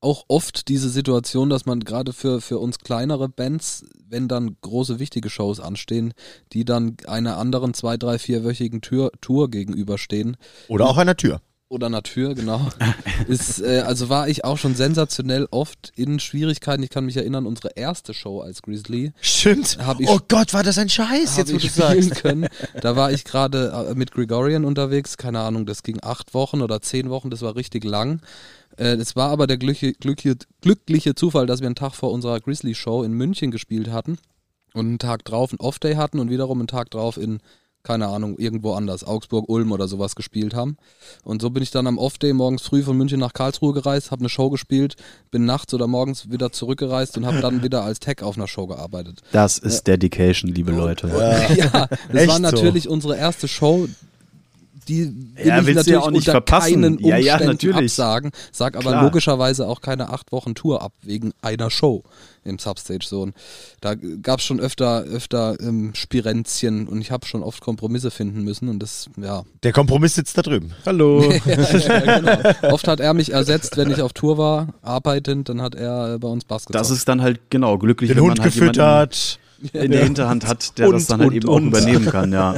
[0.01, 4.99] auch oft diese Situation, dass man gerade für, für uns kleinere Bands, wenn dann große,
[4.99, 6.13] wichtige Shows anstehen,
[6.51, 10.35] die dann einer anderen zwei, drei, vierwöchigen Tour, Tour gegenüberstehen,
[10.67, 11.39] Oder auch einer Tür.
[11.73, 12.69] Oder Natur, genau.
[13.27, 16.83] ist, äh, also war ich auch schon sensationell oft in Schwierigkeiten.
[16.83, 19.77] Ich kann mich erinnern, unsere erste Show als Grizzly Stimmt.
[19.99, 22.15] Ich- oh Gott, war das ein Scheiß, jetzt wo ich du sagst.
[22.21, 22.47] können.
[22.81, 26.81] Da war ich gerade äh, mit Gregorian unterwegs, keine Ahnung, das ging acht Wochen oder
[26.81, 28.21] zehn Wochen, das war richtig lang.
[28.77, 32.39] Äh, Es war aber der glückliche, glückliche, glückliche Zufall, dass wir einen Tag vor unserer
[32.39, 34.17] Grizzly-Show in München gespielt hatten
[34.73, 37.39] und einen Tag drauf einen Off-Day hatten und wiederum einen Tag drauf in,
[37.83, 40.77] keine Ahnung, irgendwo anders, Augsburg, Ulm oder sowas gespielt haben.
[41.23, 44.21] Und so bin ich dann am Off-Day morgens früh von München nach Karlsruhe gereist, habe
[44.21, 44.95] eine Show gespielt,
[45.31, 48.67] bin nachts oder morgens wieder zurückgereist und habe dann wieder als Tech auf einer Show
[48.67, 49.21] gearbeitet.
[49.33, 51.07] Das ist Dedication, liebe Leute.
[51.57, 52.41] Ja, das Echt war so?
[52.41, 53.87] natürlich unsere erste Show.
[54.87, 55.05] Die
[55.35, 56.81] will Ja, ich willst du natürlich ja auch nicht unter verpassen.
[56.81, 57.91] keinen Ja, ja, Umständen natürlich.
[57.91, 58.31] absagen.
[58.51, 59.03] Sag aber Klar.
[59.03, 62.03] logischerweise auch keine acht Wochen Tour ab wegen einer Show
[62.45, 63.31] im Substage Zone.
[63.79, 68.43] Da gab es schon öfter, öfter ähm, Spirenzchen und ich habe schon oft Kompromisse finden
[68.43, 69.43] müssen und das, ja.
[69.63, 70.71] Der Kompromiss sitzt da drüben.
[70.85, 71.23] Hallo.
[71.45, 72.73] ja genau.
[72.73, 76.27] Oft hat er mich ersetzt, wenn ich auf Tour war, arbeitend, dann hat er bei
[76.27, 76.75] uns Bass gezockt.
[76.75, 79.39] Das ist dann halt genau glücklich, Den wenn Hund man halt jemanden gefüttert.
[79.71, 81.67] in der Hinterhand hat, der das Und, dann halt und, eben auch und.
[81.67, 82.55] übernehmen kann, ja.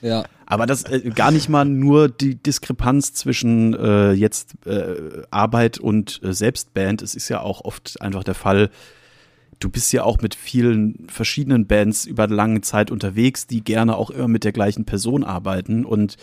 [0.00, 0.24] ja.
[0.46, 6.20] Aber das äh, gar nicht mal nur die Diskrepanz zwischen äh, jetzt äh, Arbeit und
[6.22, 7.02] äh, Selbstband.
[7.02, 8.70] Es ist ja auch oft einfach der Fall,
[9.60, 14.10] du bist ja auch mit vielen verschiedenen Bands über lange Zeit unterwegs, die gerne auch
[14.10, 15.84] immer mit der gleichen Person arbeiten.
[15.84, 16.16] Und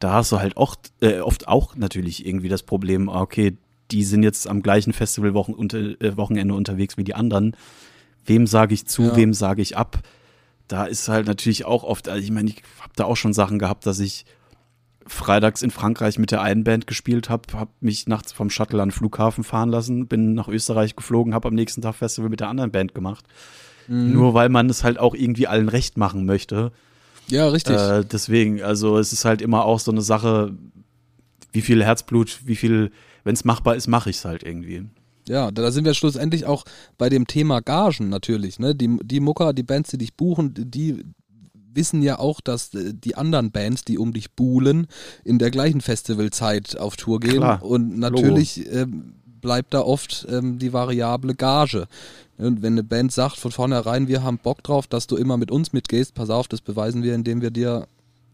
[0.00, 3.56] da hast du halt oft, äh, oft auch natürlich irgendwie das Problem, ah, okay,
[3.90, 7.56] die sind jetzt am gleichen Festivalwochenende unter, äh, unterwegs wie die anderen.
[8.26, 9.16] Wem sage ich zu, Ja.
[9.16, 10.00] wem sage ich ab?
[10.68, 13.58] Da ist halt natürlich auch oft, also ich meine, ich habe da auch schon Sachen
[13.58, 14.26] gehabt, dass ich
[15.06, 18.90] freitags in Frankreich mit der einen Band gespielt habe, habe mich nachts vom Shuttle an
[18.90, 22.48] den Flughafen fahren lassen, bin nach Österreich geflogen, habe am nächsten Tag Festival mit der
[22.48, 23.24] anderen Band gemacht.
[23.90, 26.72] Nur weil man es halt auch irgendwie allen recht machen möchte.
[27.28, 27.76] Ja, richtig.
[27.76, 30.52] Äh, deswegen, also es ist halt immer auch so eine Sache,
[31.52, 32.92] wie viel Herzblut, wie viel,
[33.24, 34.84] wenn es machbar ist, mache ich es halt irgendwie.
[35.28, 36.64] Ja, da sind wir schlussendlich auch
[36.96, 38.58] bei dem Thema Gagen natürlich.
[38.58, 38.74] Ne?
[38.74, 41.04] Die, die Mucker, die Bands, die dich buchen, die
[41.74, 44.86] wissen ja auch, dass äh, die anderen Bands, die um dich buhlen,
[45.24, 47.38] in der gleichen Festivalzeit auf Tour gehen.
[47.38, 51.86] Klar, Und natürlich ähm, bleibt da oft ähm, die variable Gage.
[52.36, 55.50] Und wenn eine Band sagt von vornherein, wir haben Bock drauf, dass du immer mit
[55.50, 57.86] uns mitgehst, pass auf, das beweisen wir, indem wir dir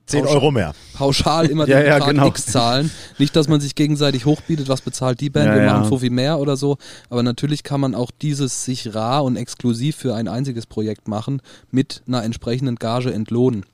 [0.06, 0.74] 10 Pauschal- Euro mehr.
[0.94, 2.26] pauschal immer Ja, den ja, genau.
[2.28, 2.90] X zahlen.
[3.18, 5.72] Nicht, dass man sich gegenseitig hochbietet, was bezahlt die Band, Ja, wir ja.
[5.72, 6.76] machen Fuffi mehr oder so.
[7.08, 11.40] Aber natürlich kann man auch dieses sich rar und exklusiv für ein einziges Projekt machen,
[11.70, 13.64] mit einer entsprechenden Gage entlohnen.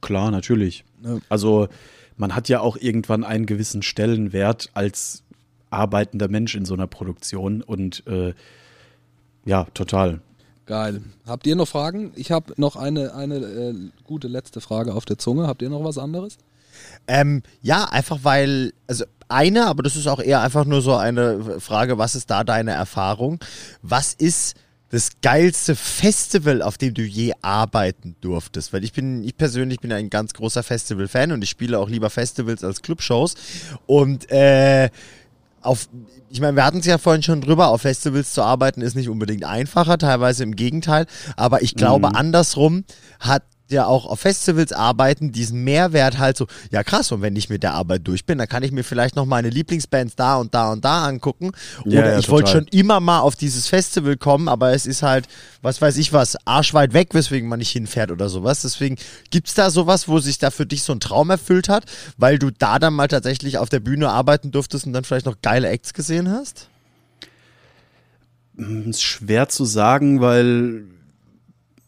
[0.00, 0.84] Klar, natürlich.
[1.28, 1.66] Also
[2.16, 5.24] man hat ja auch irgendwann einen gewissen Stellenwert als
[5.70, 8.34] arbeitender Mensch in so einer Produktion und äh,
[9.44, 10.20] ja, total.
[10.72, 11.02] Geil.
[11.26, 12.12] Habt ihr noch Fragen?
[12.16, 15.46] Ich habe noch eine, eine äh, gute letzte Frage auf der Zunge.
[15.46, 16.38] Habt ihr noch was anderes?
[17.06, 21.60] Ähm, ja, einfach weil, also eine, aber das ist auch eher einfach nur so eine
[21.60, 23.38] Frage, was ist da deine Erfahrung?
[23.82, 24.56] Was ist
[24.88, 28.72] das geilste Festival, auf dem du je arbeiten durftest?
[28.72, 32.08] Weil ich bin, ich persönlich bin ein ganz großer Festival-Fan und ich spiele auch lieber
[32.08, 33.34] Festivals als Clubshows.
[33.84, 34.88] Und äh,
[35.62, 35.88] auf,
[36.28, 39.08] ich meine, wir hatten es ja vorhin schon drüber, auf Festivals zu arbeiten ist nicht
[39.08, 41.06] unbedingt einfacher, teilweise im Gegenteil.
[41.36, 42.84] Aber ich glaube, andersrum
[43.20, 47.48] hat ja auch auf Festivals arbeiten diesen Mehrwert halt so, ja krass, und wenn ich
[47.48, 50.54] mit der Arbeit durch bin, dann kann ich mir vielleicht noch meine Lieblingsbands da und
[50.54, 51.52] da und da angucken.
[51.84, 55.02] Oder Ja, ja, ich wollte schon immer mal auf dieses Festival kommen, aber es ist
[55.02, 55.26] halt,
[55.62, 58.62] was weiß ich was, arschweit weg, weswegen man nicht hinfährt oder sowas.
[58.62, 58.96] Deswegen
[59.30, 61.84] gibt's da sowas, wo sich da für dich so ein Traum erfüllt hat,
[62.16, 65.40] weil du da dann mal tatsächlich auf der Bühne arbeiten durftest und dann vielleicht noch
[65.42, 66.68] geile Acts gesehen hast?
[68.56, 70.84] Ist schwer zu sagen, weil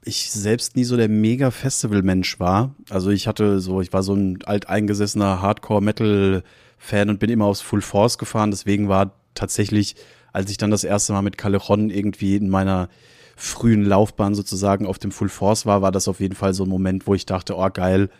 [0.06, 2.74] ich selbst nie so der mega Festival-Mensch war.
[2.90, 7.80] Also ich hatte so, ich war so ein alteingesessener Hardcore-Metal-Fan und bin immer aufs Full
[7.80, 8.50] Force gefahren.
[8.50, 9.96] Deswegen war tatsächlich,
[10.32, 12.88] als ich dann das erste Mal mit Callejon irgendwie in meiner
[13.36, 16.68] frühen Laufbahn sozusagen auf dem Full Force war, war das auf jeden Fall so ein
[16.68, 18.10] Moment, wo ich dachte, oh geil,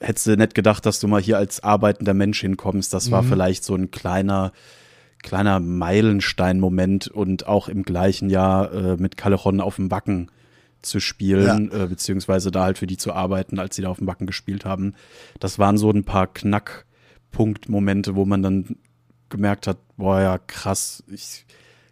[0.00, 2.94] hättest du nicht gedacht, dass du mal hier als arbeitender Mensch hinkommst.
[2.94, 4.52] Das war vielleicht so ein kleiner,
[5.22, 10.30] kleiner Meilenstein-Moment und auch im gleichen Jahr äh, mit Callejon auf dem Wacken
[10.86, 14.06] zu spielen, äh, beziehungsweise da halt für die zu arbeiten, als sie da auf dem
[14.06, 14.94] Wacken gespielt haben.
[15.40, 18.76] Das waren so ein paar Knackpunkt-Momente, wo man dann
[19.28, 21.44] gemerkt hat, boah ja, krass, ich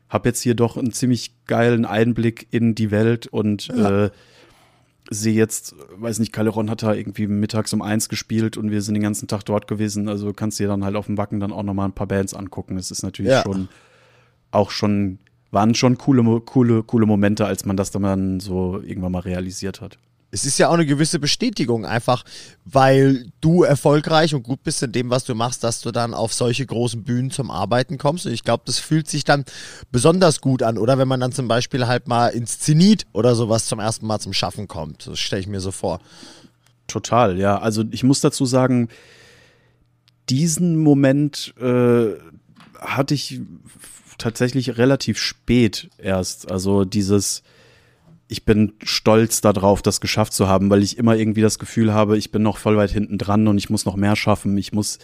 [0.08, 4.10] habe jetzt hier doch einen ziemlich geilen Einblick in die Welt und äh,
[5.10, 8.94] sehe jetzt, weiß nicht, Calderon hat da irgendwie mittags um eins gespielt und wir sind
[8.94, 10.08] den ganzen Tag dort gewesen.
[10.08, 12.76] Also kannst dir dann halt auf dem Wacken dann auch nochmal ein paar Bands angucken.
[12.76, 13.42] Das ist natürlich Ja.
[13.42, 13.68] schon
[14.50, 15.18] auch schon,
[15.54, 19.96] waren schon coole, coole, coole Momente, als man das dann so irgendwann mal realisiert hat.
[20.30, 22.24] Es ist ja auch eine gewisse Bestätigung, einfach
[22.64, 26.34] weil du erfolgreich und gut bist in dem, was du machst, dass du dann auf
[26.34, 28.26] solche großen Bühnen zum Arbeiten kommst.
[28.26, 29.44] Und ich glaube, das fühlt sich dann
[29.92, 30.76] besonders gut an.
[30.76, 34.18] Oder wenn man dann zum Beispiel halt mal ins Zenit oder sowas zum ersten Mal
[34.18, 35.06] zum Schaffen kommt.
[35.06, 36.00] Das stelle ich mir so vor.
[36.88, 37.58] Total, ja.
[37.58, 38.88] Also ich muss dazu sagen,
[40.28, 42.14] diesen Moment äh,
[42.80, 43.40] hatte ich
[44.18, 46.50] tatsächlich relativ spät erst.
[46.50, 47.42] Also dieses,
[48.28, 52.16] ich bin stolz darauf, das geschafft zu haben, weil ich immer irgendwie das Gefühl habe,
[52.16, 54.56] ich bin noch voll weit hinten dran und ich muss noch mehr schaffen.
[54.56, 54.98] Ich muss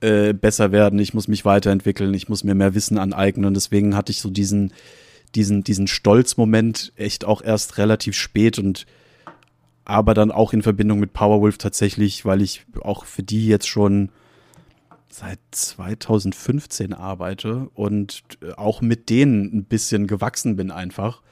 [0.00, 3.46] äh, besser werden, ich muss mich weiterentwickeln, ich muss mir mehr Wissen aneignen.
[3.46, 4.72] Und deswegen hatte ich so diesen,
[5.34, 8.86] diesen, diesen Stolzmoment echt auch erst relativ spät und
[9.84, 14.10] aber dann auch in Verbindung mit Powerwolf tatsächlich, weil ich auch für die jetzt schon
[15.18, 21.22] seit 2015 arbeite und äh, auch mit denen ein bisschen gewachsen bin einfach.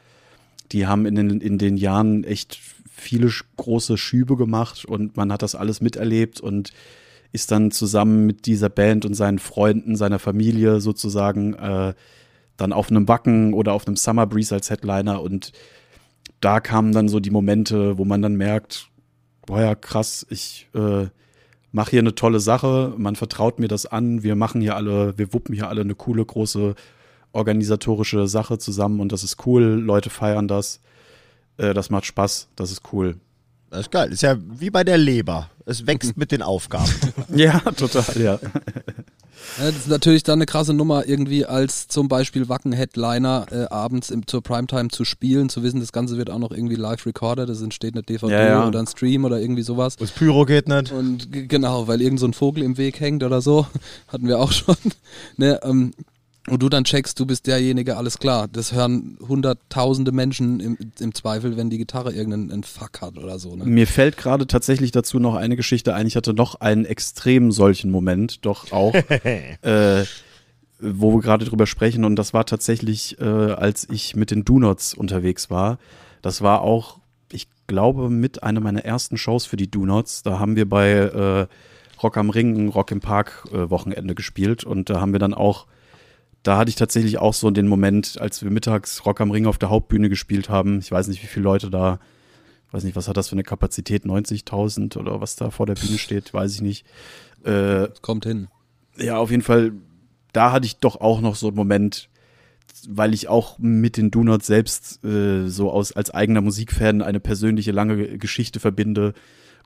[0.72, 2.58] Die haben in den, in den Jahren echt
[2.88, 6.72] viele große Schübe gemacht und man hat das alles miterlebt und
[7.32, 11.94] ist dann zusammen mit dieser Band und seinen Freunden, seiner Familie sozusagen äh,
[12.56, 15.52] dann auf einem Wacken oder auf einem Summer Breeze als Headliner und
[16.40, 18.88] da kamen dann so die Momente, wo man dann merkt,
[19.46, 21.06] boah ja, krass, ich äh,
[21.76, 25.34] mache hier eine tolle Sache, man vertraut mir das an, wir machen hier alle, wir
[25.34, 26.74] wuppen hier alle eine coole, große
[27.32, 30.80] organisatorische Sache zusammen und das ist cool, Leute feiern das,
[31.58, 33.16] äh, das macht Spaß, das ist cool.
[33.68, 34.10] Das ist geil.
[34.10, 35.50] Ist ja wie bei der Leber.
[35.66, 36.90] Es wächst mit den Aufgaben.
[37.34, 38.38] Ja, total, ja.
[39.58, 44.10] Ja, das ist natürlich dann eine krasse Nummer, irgendwie als zum Beispiel Wacken-Headliner äh, abends
[44.10, 47.48] im, zur Primetime zu spielen, zu wissen, das Ganze wird auch noch irgendwie live recorded,
[47.48, 48.68] das entsteht eine DVD Ja, ja.
[48.68, 49.96] oder ein Stream oder irgendwie sowas.
[49.96, 50.92] Das Pyro geht nicht.
[50.92, 53.66] Und genau, weil irgend so ein Vogel im Weg hängt oder so,
[54.08, 54.76] hatten wir auch schon.
[55.38, 55.92] Ne, ähm,
[56.48, 58.46] Und du dann checkst, du bist derjenige, alles klar.
[58.46, 63.38] Das hören hunderttausende Menschen im, im Zweifel, wenn die Gitarre irgendeinen einen Fuck hat oder
[63.40, 63.56] so.
[63.56, 63.64] Ne?
[63.64, 66.06] Mir fällt gerade tatsächlich dazu noch eine Geschichte ein.
[66.06, 68.94] Ich hatte noch einen extrem solchen Moment, doch auch,
[69.62, 70.04] äh,
[70.78, 72.04] wo wir gerade drüber sprechen.
[72.04, 75.78] Und das war tatsächlich, äh, als ich mit den Do-Nots unterwegs war.
[76.22, 76.98] Das war auch,
[77.32, 80.22] ich glaube, mit einer meiner ersten Shows für die Do-Nots.
[80.22, 81.46] Da haben wir bei äh,
[82.00, 84.62] Rock am Ring, ein Rock im Park äh, Wochenende gespielt.
[84.62, 85.66] Und da haben wir dann auch
[86.46, 89.58] da hatte ich tatsächlich auch so den Moment, als wir mittags Rock am Ring auf
[89.58, 90.78] der Hauptbühne gespielt haben.
[90.78, 91.98] Ich weiß nicht, wie viele Leute da,
[92.70, 95.98] weiß nicht, was hat das für eine Kapazität, 90.000 oder was da vor der Bühne
[95.98, 96.86] steht, weiß ich nicht.
[97.44, 98.46] Äh, Kommt hin.
[98.96, 99.72] ja, auf jeden Fall,
[100.32, 102.08] da hatte ich doch auch noch so einen Moment,
[102.88, 107.72] weil ich auch mit den Donuts selbst äh, so aus, als eigener Musikfan eine persönliche
[107.72, 109.14] lange Geschichte verbinde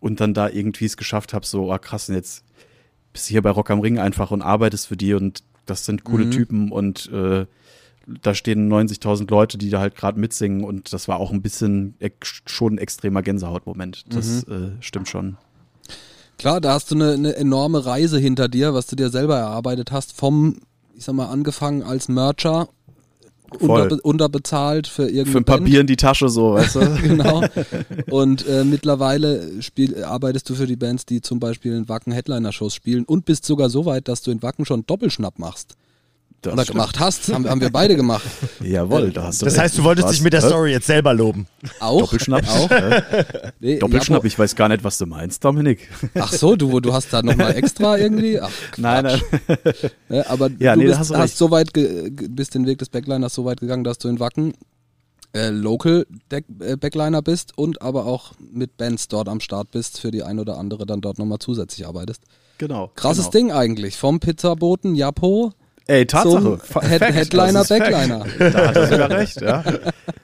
[0.00, 2.42] und dann da irgendwie es geschafft habe, so, ah krass, jetzt
[3.12, 6.04] bist du hier bei Rock am Ring einfach und arbeitest für die und das sind
[6.04, 6.30] coole Mhm.
[6.30, 7.46] Typen und äh,
[8.22, 11.94] da stehen 90.000 Leute, die da halt gerade mitsingen und das war auch ein bisschen
[12.46, 14.04] schon ein extremer Gänsehautmoment.
[14.14, 14.52] Das Mhm.
[14.78, 15.36] äh, stimmt schon.
[16.38, 19.92] Klar, da hast du eine, eine enorme Reise hinter dir, was du dir selber erarbeitet
[19.92, 20.56] hast, vom,
[20.94, 22.68] ich sag mal, angefangen als Mercher,
[23.58, 23.82] Voll.
[23.82, 25.64] unterbe unterbezahlt für irgendeine Für ein Band.
[25.64, 26.80] Papier in die Tasche so, weißt du?
[27.02, 27.42] genau.
[28.10, 32.74] Und äh, mittlerweile spiel, arbeitest du für die Bands, die zum Beispiel in Wacken Headliner-Shows
[32.74, 35.76] spielen und bist sogar so weit, dass du in Wacken schon Doppelschnapp machst.
[36.42, 36.74] Das Oder stimmt.
[36.76, 37.32] gemacht hast.
[37.32, 38.24] Haben, haben wir beide gemacht.
[38.60, 40.14] Jawohl, da hast du Das heißt, du wolltest Was?
[40.14, 40.40] dich mit der?
[40.40, 41.46] Story jetzt selber loben.
[41.80, 42.00] Auch.
[42.00, 42.48] Doppelschnapp?
[42.48, 42.70] Auch.
[43.62, 45.88] Nee, Doppelschnapp, ich weiß gar nicht, was du meinst, Dominik.
[46.14, 48.40] Ach so, du, du hast da nochmal extra irgendwie?
[48.40, 49.20] Ach, Nein, nein.
[50.08, 53.34] Ja, aber Ja, du nee, bist, hast hast, so weit bist den Weg des Backliners
[53.34, 54.54] so weit gegangen, dass du in Wacken
[55.34, 60.00] äh, Local Deck, äh, Backliner bist und aber auch mit Bands dort am Start bist,
[60.00, 62.22] für die ein oder andere dann dort nochmal zusätzlich arbeitest.
[62.58, 62.90] Genau.
[62.94, 63.46] Krasses genau.
[63.46, 63.96] Ding eigentlich.
[63.96, 65.52] Vom Pizzaboten Japo
[65.90, 66.40] Ey, Tatsache.
[66.42, 67.90] zum Head Fact, Headliner, das ist Fact.
[67.90, 68.26] Backliner.
[68.52, 69.60] Da hat er sogar recht, ja.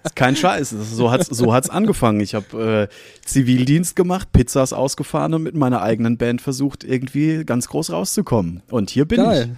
[0.05, 0.71] Ist kein Scheiß.
[0.71, 2.21] Das ist- So hat's, so hat's angefangen.
[2.21, 7.67] Ich habe äh, Zivildienst gemacht, Pizzas ausgefahren und mit meiner eigenen Band versucht, irgendwie ganz
[7.69, 8.63] groß rauszukommen.
[8.71, 9.57] Und hier bin Geil.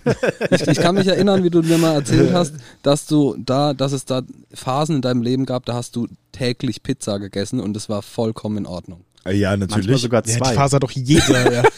[0.50, 3.92] Ich, ich kann mich erinnern, wie du mir mal erzählt hast, dass du da, dass
[3.92, 4.22] es da
[4.54, 8.56] Phasen in deinem Leben gab, da hast du täglich Pizza gegessen und es war vollkommen
[8.56, 9.04] in Ordnung.
[9.30, 9.60] Ja, ich.
[9.60, 10.54] Manchmal sogar Ja, die zwei.
[10.54, 11.52] Phase hat doch jeder.
[11.52, 11.62] ja.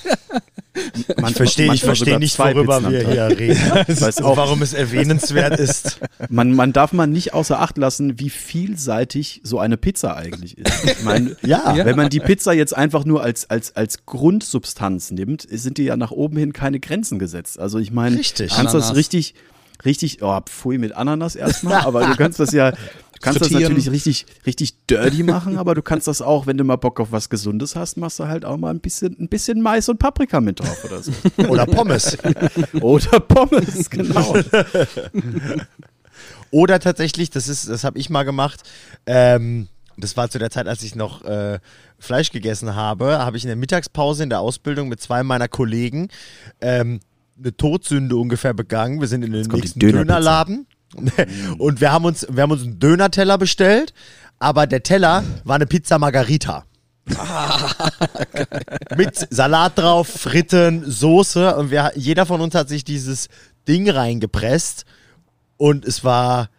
[0.94, 3.60] Ich verstehe ich manchmal versteh sogar nicht, worüber wir hier reden.
[3.88, 6.00] Ich weiß Und auch, warum es erwähnenswert ist.
[6.28, 10.84] man, man darf man nicht außer Acht lassen, wie vielseitig so eine Pizza eigentlich ist.
[10.84, 11.74] Ich meine, Ja.
[11.84, 15.96] Wenn man die Pizza jetzt einfach nur als, als, als Grundsubstanz nimmt, sind die ja
[15.96, 17.58] nach oben hin keine Grenzen gesetzt.
[17.58, 18.50] Also ich meine, du Richtig.
[18.50, 18.96] kannst das Ananas.
[18.96, 19.34] richtig,
[19.84, 23.90] richtig, oh, pfui mit Ananas erstmal, aber du kannst das ja, du kannst das natürlich
[23.90, 27.28] richtig, richtig dirty machen, aber du kannst das auch, wenn du mal Bock auf was
[27.28, 30.60] Gesundes hast, machst du halt auch mal ein bisschen, ein bisschen Mais und Paprika mit
[30.60, 31.12] drauf oder so.
[31.48, 32.16] Oder Pommes.
[32.80, 34.34] Oder Pommes, genau.
[36.50, 38.62] Oder tatsächlich, das ist, das habe ich mal gemacht.
[39.06, 41.60] Ähm, das war zu der Zeit, als ich noch äh,
[41.98, 46.08] Fleisch gegessen habe, habe ich in der Mittagspause in der Ausbildung mit zwei meiner Kollegen
[46.60, 47.00] ähm,
[47.38, 49.00] eine Todsünde ungefähr begangen.
[49.00, 49.78] Wir sind in den nächsten.
[49.78, 50.66] Dönerladen
[51.58, 53.92] und wir haben uns, wir haben uns einen Dönerteller bestellt,
[54.38, 56.64] aber der Teller war eine Pizza Margarita.
[58.96, 63.28] Mit Salat drauf, Fritten, Soße und wir, jeder von uns hat sich dieses
[63.66, 64.84] Ding reingepresst
[65.56, 66.50] und es war,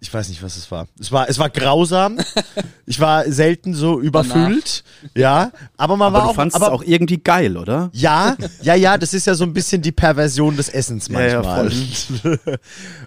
[0.00, 0.86] ich weiß nicht, was es war.
[1.00, 2.18] Es war, es war grausam.
[2.86, 4.84] ich war selten so überfüllt,
[5.16, 5.50] ja.
[5.76, 7.90] Aber man Aber war du auch, fandest aber es auch irgendwie geil, oder?
[7.92, 11.42] ja, ja, ja, das ist ja so ein bisschen die Perversion des Essens Ja, ja,
[11.42, 12.38] manchmal.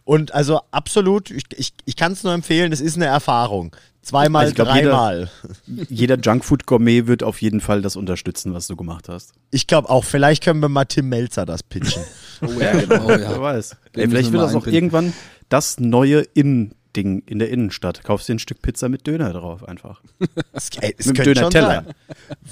[0.03, 3.75] Und also absolut, ich, ich, ich kann es nur empfehlen, es ist eine Erfahrung.
[4.01, 5.29] Zweimal, Ich glaub, jeder- dreimal.
[5.87, 9.33] Jeder Junkfood-Gourmet wird auf jeden Fall das unterstützen, was du gemacht hast.
[9.51, 12.03] Ich glaube auch, vielleicht können wir mal Tim Melzer das pitchen.
[12.43, 13.03] Oh ja, genau.
[13.03, 13.39] Oh, Wer ja.
[13.39, 13.77] weiß.
[13.93, 15.13] Ey, vielleicht wir wird das auch irgendwann
[15.49, 16.23] das neue
[16.93, 18.03] Innen-Ding in der Innenstadt.
[18.03, 20.01] Kaufst dir ein Stück Pizza mit Döner drauf einfach.
[20.53, 21.85] Es, ey, es Mit Döner-Teller.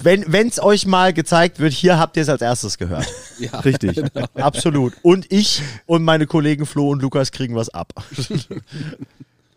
[0.01, 3.07] Wenn es euch mal gezeigt wird, hier habt ihr es als erstes gehört.
[3.39, 3.59] ja.
[3.59, 4.01] Richtig.
[4.35, 4.93] Absolut.
[5.01, 7.93] Und ich und meine Kollegen Flo und Lukas kriegen was ab.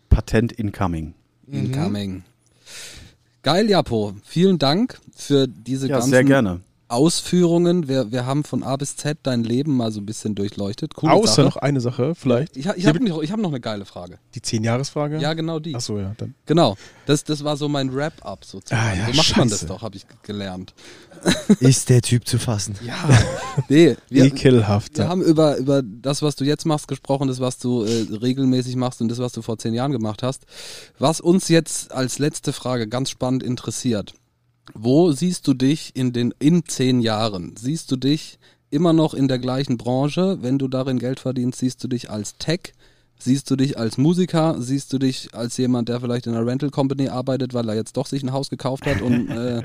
[0.09, 1.13] Patent incoming.
[1.47, 2.23] Incoming.
[3.41, 4.15] Geil, Japo.
[4.23, 6.61] Vielen Dank für diese Ja, ganzen sehr gerne.
[6.93, 7.87] Ausführungen.
[7.87, 10.93] Wir, wir haben von A bis Z dein Leben mal so ein bisschen durchleuchtet.
[10.93, 11.45] Coole Außer Sache.
[11.45, 12.55] noch eine Sache, vielleicht.
[12.55, 14.19] Ich, ich habe noch, ich hab noch eine geile Frage.
[14.35, 15.19] Die 10-Jahres-Frage?
[15.19, 15.75] Ja, genau die.
[15.75, 16.35] Achso, ja, dann.
[16.45, 16.77] Genau.
[17.05, 18.81] Das, das war so mein Wrap-up sozusagen.
[18.81, 19.67] Ah, ja, so macht man das scheiße.
[19.67, 20.73] doch, habe ich gelernt.
[21.59, 22.75] Ist der Typ zu fassen?
[22.85, 22.95] Ja.
[23.69, 24.97] Nee, wir, Ekelhaft.
[24.97, 25.09] wir ja.
[25.09, 28.99] haben über, über das, was du jetzt machst, gesprochen, das, was du äh, regelmäßig machst
[28.99, 30.45] und das, was du vor zehn Jahren gemacht hast.
[30.97, 34.13] Was uns jetzt als letzte Frage ganz spannend interessiert.
[34.73, 37.55] Wo siehst du dich in den in zehn Jahren?
[37.57, 38.39] Siehst du dich
[38.73, 40.39] immer noch in der gleichen Branche.
[40.41, 42.73] Wenn du darin Geld verdienst, siehst du dich als Tech.
[43.19, 44.55] Siehst du dich als Musiker?
[44.59, 47.95] Siehst du dich als jemand, der vielleicht in einer Rental Company arbeitet, weil er jetzt
[47.95, 49.61] doch sich ein Haus gekauft hat und äh,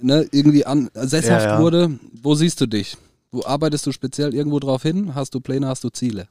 [0.00, 1.60] ne, irgendwie an, sesshaft Ja, ja.
[1.60, 1.98] wurde?
[2.22, 2.96] Wo siehst du dich?
[3.30, 5.14] Wo arbeitest du speziell irgendwo drauf hin?
[5.14, 6.28] Hast du Pläne, hast du Ziele?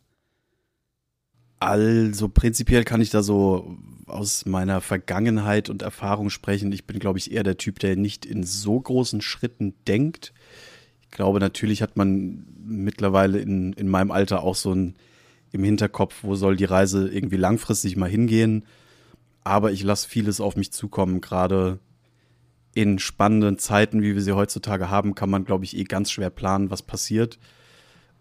[1.60, 3.78] Also prinzipiell kann ich da so
[4.08, 6.72] aus meiner Vergangenheit und Erfahrung sprechen.
[6.72, 10.34] Ich bin, glaube ich, eher der Typ, der nicht in so großen Schritten denkt.
[11.02, 14.96] Ich glaube, natürlich hat man mittlerweile in, in meinem Alter auch so ein
[15.52, 18.66] im Hinterkopf, wo soll die Reise irgendwie langfristig mal hingehen.
[19.46, 21.22] Aber ich lasse vieles auf mich zukommen.
[21.22, 21.80] Gerade
[22.74, 26.30] in spannenden Zeiten, wie wir sie heutzutage haben, kann man, glaube ich, eh ganz schwer
[26.30, 27.40] planen, was passiert.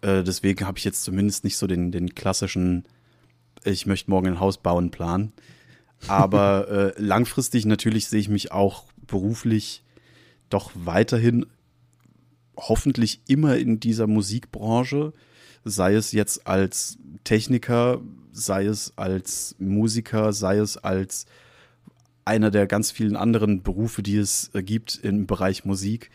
[0.01, 2.85] Äh, deswegen habe ich jetzt zumindest nicht so den, den klassischen
[3.65, 5.33] ich möchte morgen ein Haus bauen, Plan.
[6.07, 9.83] Aber äh, langfristig natürlich sehe ich mich auch beruflich
[10.49, 11.45] doch weiterhin
[12.57, 15.13] hoffentlich immer in dieser Musikbranche,
[15.63, 18.01] sei es jetzt als Techniker,
[18.31, 21.25] sei es als Musiker, sei es als
[22.23, 26.09] einer der ganz vielen anderen Berufe, die es äh, gibt im Bereich Musik.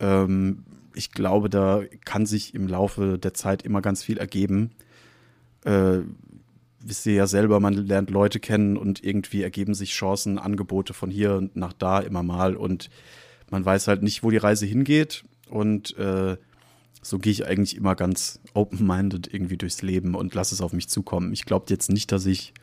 [0.00, 0.64] Ähm,
[0.94, 4.72] ich glaube, da kann sich im Laufe der Zeit immer ganz viel ergeben.
[5.64, 5.98] Äh,
[6.84, 11.10] wisst ihr ja selber, man lernt Leute kennen und irgendwie ergeben sich Chancen, Angebote von
[11.10, 12.90] hier und nach da immer mal und
[13.50, 16.36] man weiß halt nicht, wo die Reise hingeht und äh,
[17.02, 20.88] so gehe ich eigentlich immer ganz open-minded irgendwie durchs Leben und lasse es auf mich
[20.88, 21.32] zukommen.
[21.32, 22.54] Ich glaube jetzt nicht, dass ich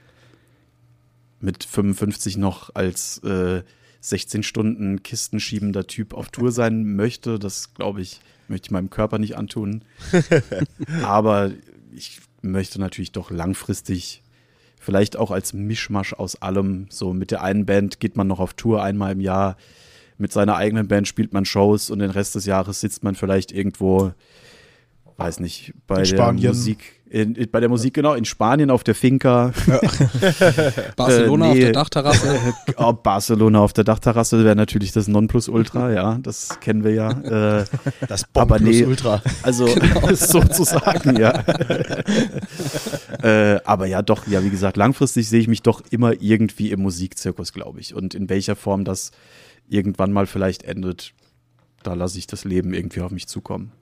[1.40, 3.64] mit 55 noch als äh,
[4.02, 7.40] 16 Stunden kistenschiebender Typ auf Tour sein möchte.
[7.40, 9.84] Das glaube ich, möchte ich meinem Körper nicht antun.
[11.04, 11.52] Aber
[11.94, 14.24] ich möchte natürlich doch langfristig,
[14.80, 18.54] vielleicht auch als Mischmasch aus allem, so mit der einen Band geht man noch auf
[18.54, 19.58] Tour einmal im Jahr,
[20.18, 23.52] mit seiner eigenen Band spielt man Shows und den Rest des Jahres sitzt man vielleicht
[23.52, 24.14] irgendwo,
[25.18, 26.04] weiß nicht, bei der.
[26.50, 29.52] Musik, in, in, bei der Musik genau, in Spanien auf der Finca,
[30.96, 31.60] Barcelona auf nee.
[31.60, 32.40] der Dachterrasse.
[32.78, 37.12] oh, Barcelona auf der Dachterrasse wäre natürlich das Nonplusultra, ja, das kennen wir ja.
[37.12, 37.66] Äh,
[38.08, 38.86] Das plus nee.
[38.86, 39.22] Ultra.
[39.44, 39.68] Also
[40.14, 41.44] sozusagen, ja.
[43.22, 46.82] äh, aber ja, doch, ja, wie gesagt, langfristig sehe ich mich doch immer irgendwie im
[46.82, 47.94] Musikzirkus, glaube ich.
[47.94, 49.12] Und in welcher Form das
[49.68, 51.14] irgendwann mal vielleicht endet,
[51.84, 53.74] da lasse ich das Leben irgendwie auf mich zukommen.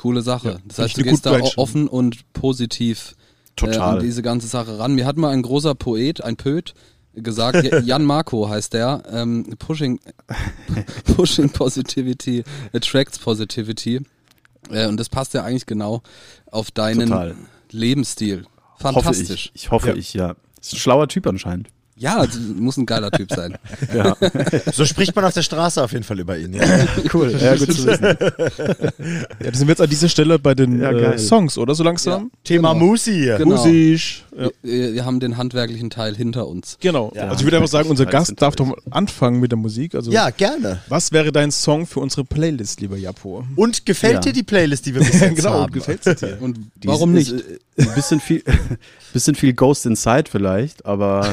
[0.00, 0.48] Coole Sache.
[0.52, 3.98] Ja, das heißt, du gehst da offen und positiv äh, Total.
[3.98, 4.94] an diese ganze Sache ran.
[4.94, 6.72] Mir hat mal ein großer Poet, ein Poet,
[7.14, 10.00] gesagt, Jan Marco heißt der, ähm, pushing,
[11.16, 14.00] pushing Positivity attracts Positivity.
[14.70, 16.00] Äh, und das passt ja eigentlich genau
[16.50, 17.34] auf deinen Total.
[17.70, 18.46] Lebensstil.
[18.82, 19.50] Hoffe Fantastisch.
[19.54, 19.64] ich.
[19.64, 19.94] Ich hoffe Ja.
[19.96, 20.34] ich, ja.
[20.62, 21.68] Ist ein schlauer Typ anscheinend.
[22.00, 22.26] Ja,
[22.56, 23.58] muss ein geiler Typ sein.
[23.94, 24.16] Ja,
[24.72, 26.54] So spricht man auf der Straße auf jeden Fall über ihn.
[26.54, 26.62] Ja.
[27.14, 27.30] cool.
[27.38, 28.04] Ja, gut zu wissen.
[28.04, 28.14] Ja,
[29.50, 31.18] da sind wir jetzt an dieser Stelle bei den Ja, äh.
[31.18, 31.74] Songs, oder?
[31.74, 32.30] So langsam?
[32.44, 32.86] Thema Genau.
[32.86, 33.24] Musi.
[33.36, 33.56] Genau.
[33.56, 34.22] Musik.
[34.36, 34.48] Ja.
[34.62, 36.78] Wir, wir haben den handwerklichen Teil hinter uns.
[36.80, 37.12] Genau.
[37.14, 37.24] Ja.
[37.28, 39.94] Also ich würde einfach sagen, unser Gast darf doch mal anfangen mit der Musik.
[39.94, 40.80] Also Ja, gerne.
[40.88, 43.44] was wäre dein Song für unsere Playlist, lieber Japo?
[43.56, 44.20] Und gefällt Ja.
[44.20, 45.72] dir die Playlist, die wir bis jetzt genau, haben?
[45.72, 46.38] gefällt es dir?
[46.40, 47.32] Und warum nicht?
[47.32, 47.44] Ist,
[47.76, 48.42] äh, ein bisschen viel,
[49.12, 51.26] bisschen viel Ghost Inside vielleicht, aber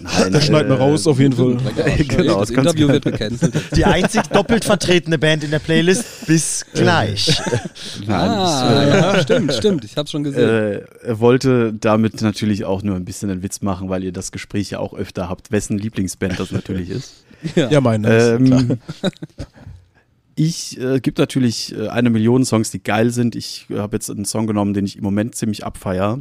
[0.00, 1.56] Nein, Das schneiden wir äh, raus auf jeden Fall.
[2.08, 3.54] Genau, das das kannst Interview wird gecancelt.
[3.76, 6.26] Die einzig doppelt vertretene Band in der Playlist.
[6.26, 7.40] Bis gleich.
[8.06, 9.84] Nein, Ah, ja, stimmt, stimmt.
[9.84, 10.48] Ich hab's schon gesehen.
[10.48, 14.30] äh, er wollte damit natürlich auch nur ein bisschen einen Witz machen, weil ihr das
[14.30, 17.24] Gespräch ja auch öfter habt, wessen Lieblingsband das natürlich ist.
[17.56, 18.08] Ja, meine.
[18.08, 18.60] ist klar.
[18.60, 18.78] Ähm,
[20.36, 23.34] ich äh, gibt natürlich äh, eine Million Songs, die geil sind.
[23.34, 26.20] Ich äh, habe jetzt einen Song genommen, den ich im Moment ziemlich abfeier.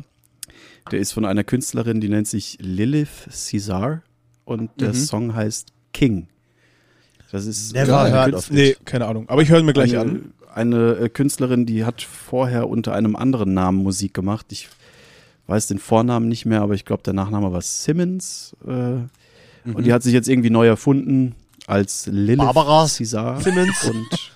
[0.92, 4.02] Der ist von einer Künstlerin, die nennt sich Lilith Caesar
[4.46, 4.94] und der Mhm.
[4.94, 6.28] Song heißt King.
[7.32, 8.54] Das ist Never heard Künst- of it.
[8.56, 9.28] Nee, keine Ahnung.
[9.30, 10.34] Aber ich höre ihn mir gleich eine, an.
[10.54, 14.48] Eine äh, Künstlerin, die hat vorher unter einem anderen Namen Musik gemacht.
[14.52, 14.70] Ich
[15.48, 18.56] weiß den Vornamen nicht mehr, aber ich glaube, der Nachname war Simmons.
[18.66, 18.72] Äh,
[19.64, 19.76] Mhm.
[19.76, 21.36] Und die hat sich jetzt irgendwie neu erfunden
[21.66, 23.42] als Lilith Barbara Caesar.
[23.42, 23.84] Simmons.
[23.84, 24.32] Und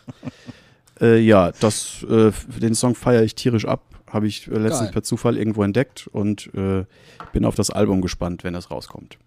[0.99, 3.81] äh, ja, das, äh, den Song feiere ich tierisch ab.
[4.11, 4.91] Habe ich äh, letztens Geil.
[4.91, 6.85] per Zufall irgendwo entdeckt und äh,
[7.33, 9.17] bin auf das Album gespannt, wenn das rauskommt.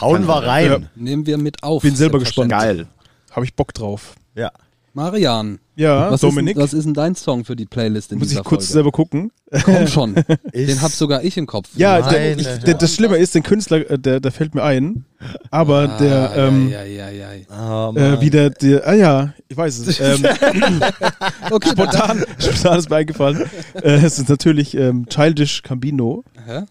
[0.00, 0.66] Hauen wir rein.
[0.66, 0.78] Ja.
[0.94, 1.82] Nehmen wir mit auf.
[1.82, 2.50] Bin selber gespannt.
[2.50, 2.86] Geil.
[3.30, 4.14] Habe ich Bock drauf.
[4.34, 4.50] Ja.
[4.96, 8.18] Marian, Ja, was, Dominik, Ist, denn- was ist denn dein Song für die Playlist in
[8.20, 8.72] muss dieser ich kurz Folge?
[8.74, 9.32] selber gucken.
[9.64, 10.14] Komm schon.
[10.54, 11.68] den hab sogar ich im Kopf.
[11.74, 15.04] Ja, der, ich, der, das Schlimme ist, den Künstler, äh, der, der fällt mir ein.
[15.50, 17.44] Aber Ah, der, ähm, ja, ja, ja, ja.
[17.50, 18.20] Oh, äh, Mann.
[18.20, 19.98] wie der, der, ah ja, ich weiß es.
[19.98, 20.22] Ähm,
[21.50, 23.42] Okay, spontan, spontan ist mir eingefallen.
[23.74, 26.62] Äh, es ist natürlich ähm, Childish Cambino Hä?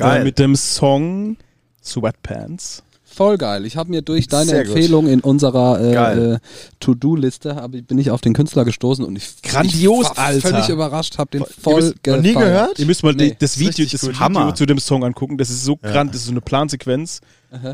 [0.00, 1.36] äh, mit dem Song
[1.84, 2.82] Sweatpants.
[3.18, 3.66] Voll geil.
[3.66, 4.76] Ich habe mir durch deine Sehr gut.
[4.76, 6.38] Empfehlung in unserer äh, äh,
[6.78, 10.48] To-Do-Liste bin ich auf den Künstler gestoßen und ich, Grandios, ich war Alter.
[10.48, 12.22] völlig überrascht, habe den voll Noch gefeiert.
[12.22, 12.78] nie gehört?
[12.78, 14.10] Ihr müsst mal Nee, das Video, das gut.
[14.10, 14.54] Video Hammer.
[14.54, 15.36] zu dem Song angucken.
[15.36, 17.20] Das ist so grand, das ist so eine Plansequenz.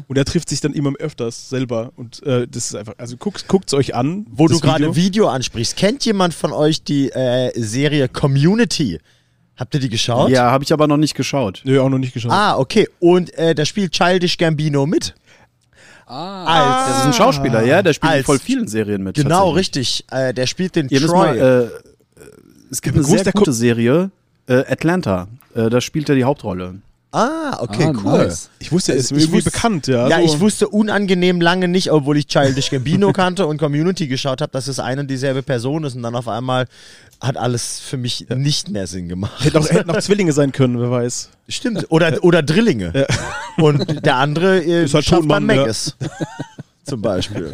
[0.08, 1.92] Und er trifft sich dann immer öfters selber.
[1.96, 4.26] Und äh, das ist einfach, also guckt es euch an.
[4.30, 4.96] Wo du gerade Video.
[4.96, 9.00] Video ansprichst, kennt jemand von euch die äh, Serie Community?
[9.56, 10.30] Habt ihr die geschaut?
[10.30, 11.62] Ja, habe ich aber noch nicht geschaut.
[11.64, 12.32] Nö, auch noch nicht geschaut.
[12.32, 12.88] Ah, okay.
[12.98, 15.14] Und äh, da spielt Childish Gambino mit.
[16.14, 16.44] Ah,
[16.84, 19.16] Als, Das ist ein Schauspieler, ja, der spielt in Als- voll vielen Serien mit.
[19.16, 20.04] genau, tatsächlich.
[20.04, 20.04] richtig.
[20.10, 21.16] Äh, der spielt den Ihr Troy.
[21.16, 22.24] mal, äh,
[22.70, 24.10] es gibt eine sehr der gute Serie,
[24.46, 25.28] äh, Atlanta.
[25.54, 26.76] Äh, da spielt er die Hauptrolle.
[27.14, 28.18] Ah, okay, Ah, cool.
[28.18, 28.50] nice.
[28.58, 30.08] ich wusste, er ist Also ich irgendwie wusste- bekannt, ja.
[30.08, 30.24] Ja, so.
[30.34, 34.66] ich wusste unangenehm lange nicht, obwohl ich Childish Gambino kannte und Community geschaut habe, dass
[34.68, 36.66] es eine und dieselbe Person ist und dann auf einmal
[37.20, 39.42] hat alles für mich nicht mehr Sinn gemacht.
[39.44, 41.30] Hätten auch, hätten auch Zwillinge sein können, wer weiß.
[41.48, 41.86] Stimmt.
[41.90, 43.06] Oder, oder Drillinge.
[43.56, 45.72] Und der andere äh, Ist halt schafft schon bei ein Mann, ja.
[46.84, 47.52] Zum Beispiel.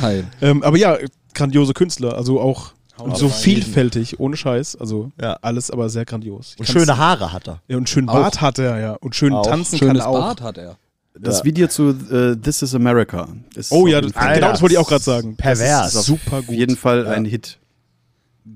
[0.00, 0.24] geil.
[0.40, 0.96] Ähm, aber ja,
[1.34, 4.76] grandiose Künstler, also auch Haut so vielfältig, ohne Scheiß.
[4.76, 5.36] Also Ja.
[5.42, 6.52] alles aber sehr grandios.
[6.54, 7.60] Ich Und schöne Haare hat er.
[7.68, 8.14] Ja, und schönen Auch.
[8.14, 8.92] Bart hat er, ja.
[8.94, 9.44] Und schön Auch.
[9.46, 10.18] tanzen kann Schönes er auch.
[10.20, 10.76] Bart hat er.
[11.18, 11.44] Das Ja.
[11.44, 13.28] Video zu äh, This is America.
[13.54, 15.36] Ist Oh ja, auf das, genau das wollte ich auch gerade sagen.
[15.36, 15.92] pervers.
[15.92, 16.56] Das ist super auf gut.
[16.56, 17.10] jeden Fall Ja.
[17.12, 17.58] ein Hit.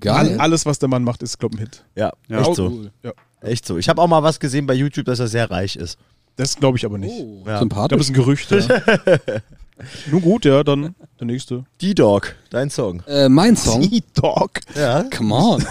[0.01, 0.15] Geil.
[0.35, 1.85] All, alles, was der Mann macht, ist, glaube ich, ein Hit.
[1.97, 2.41] Ja, Ja.
[2.41, 2.67] echt so.
[2.69, 2.91] Cool.
[3.03, 3.13] Ja.
[3.41, 3.79] Echt so.
[3.79, 5.99] Ich habe auch mal was gesehen bei YouTube, dass er sehr reich ist.
[6.37, 7.13] Das glaube ich aber nicht.
[7.21, 7.55] Oh, Ja.
[7.55, 7.89] Ich sympathisch.
[7.89, 8.51] glaube, das ist ein Gerücht.
[8.51, 9.39] Ja.
[10.11, 11.65] Nun gut, ja, dann der nächste.
[11.81, 13.03] D-Dog, dein Song.
[13.07, 13.83] Äh, mein Song.
[13.83, 14.51] E-Dog.
[14.75, 15.05] Ja.
[15.17, 15.65] Come on.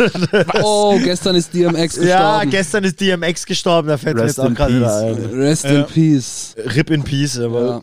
[0.62, 2.08] oh, gestern ist DMX gestorben.
[2.08, 5.14] Ja, gestern ist DMX gestorben, da fällt mir Rest jetzt auch gerade ein.
[5.34, 5.80] Rest Ja.
[5.80, 6.54] in Peace.
[6.74, 7.82] Rip in Peace, aber Ja.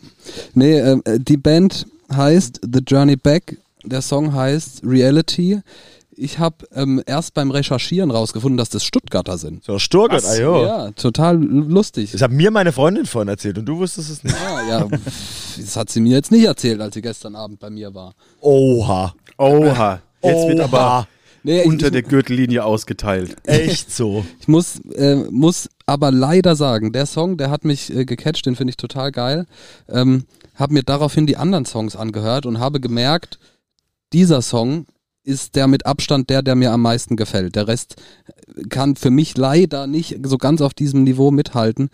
[0.54, 3.56] Nee, ähm, äh, die Band heißt The Journey Back.
[3.84, 5.60] Der Song heißt Reality.
[6.20, 9.64] Ich habe ähm, erst beim Recherchieren rausgefunden, dass das Stuttgarter sind.
[9.64, 10.26] so Was?
[10.26, 10.64] ah, jo.
[10.64, 12.12] Ja, total lustig.
[12.12, 14.36] Das hat mir meine Freundin vorhin erzählt und du wusstest es nicht.
[14.36, 14.88] Ah, ja,
[15.58, 18.12] das hat sie mir jetzt nicht erzählt, als sie gestern Abend bei mir war.
[18.40, 19.14] Oha.
[19.38, 20.02] Oha.
[20.22, 21.08] Jetzt wird aber.
[21.42, 23.36] Nee, unter ich, der Gürtellinie ausgeteilt.
[23.44, 24.26] Echt so.
[24.40, 28.56] ich muss, äh, muss aber leider sagen, der Song, der hat mich äh, gecatcht, den
[28.56, 29.46] finde ich total geil.
[29.88, 33.38] Ähm, habe mir daraufhin die anderen Songs angehört und habe gemerkt,
[34.12, 34.84] dieser Song
[35.30, 37.54] ist der mit Abstand der, der mir am meisten gefällt.
[37.56, 37.96] Der Rest
[38.68, 41.88] kann für mich leider nicht so ganz auf diesem Niveau mithalten.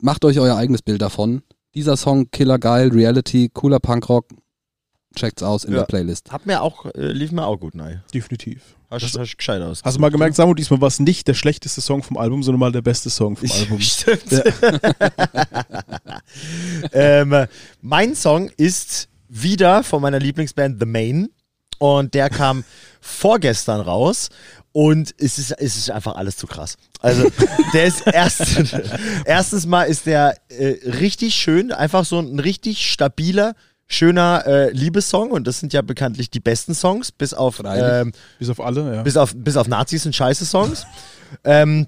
[0.00, 1.42] Macht euch euer eigenes Bild davon.
[1.74, 4.26] Dieser Song, Killer geil, Reality, cooler Punkrock.
[5.14, 5.80] Checkt's aus in Ja.
[5.80, 6.30] der Playlist.
[6.30, 8.02] Hat mir auch, äh, lief mir auch gut, nein.
[8.14, 8.62] Definitiv.
[8.90, 9.82] Hast du hast gescheit aus.
[9.82, 12.60] Hast du mal gemerkt, Samu, diesmal war es nicht der schlechteste Song vom Album, sondern
[12.60, 13.80] mal der beste Song vom Album.
[13.80, 14.22] Stimmt.
[16.92, 17.46] ähm,
[17.80, 21.28] mein Song ist wieder von meiner Lieblingsband The Main
[21.78, 22.64] und der kam
[23.00, 24.28] vorgestern raus
[24.72, 26.76] und es ist, es ist einfach alles zu krass.
[27.00, 27.30] Also
[27.72, 28.42] der ist erst,
[29.24, 33.54] erstens mal ist der äh, richtig schön, einfach so ein richtig stabiler,
[33.86, 38.50] schöner äh, Liebessong und das sind ja bekanntlich die besten Songs, bis auf ähm, Bis
[38.50, 39.02] auf alle, ja.
[39.02, 40.86] bis auf, bis auf Nazis sind scheiße Songs.
[41.44, 41.86] ähm,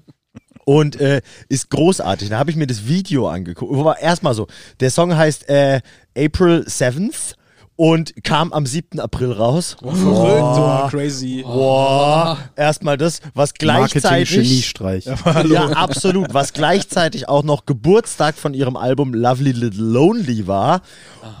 [0.65, 2.29] und äh, ist großartig.
[2.29, 3.73] Da habe ich mir das Video angeguckt.
[3.73, 4.45] Wobei erstmal so,
[4.79, 5.81] der Song heißt äh,
[6.15, 7.33] April 7th
[7.79, 8.99] und kam am 7.
[8.99, 9.77] April raus.
[9.79, 11.43] Verrückt, so crazy.
[11.43, 14.03] Boah, erstmal das, was gleichzeitig.
[14.03, 15.05] Marketing-Geniestreich.
[15.49, 16.33] Ja, absolut.
[16.33, 20.81] Was gleichzeitig auch noch Geburtstag von ihrem Album Lovely Little Lonely war.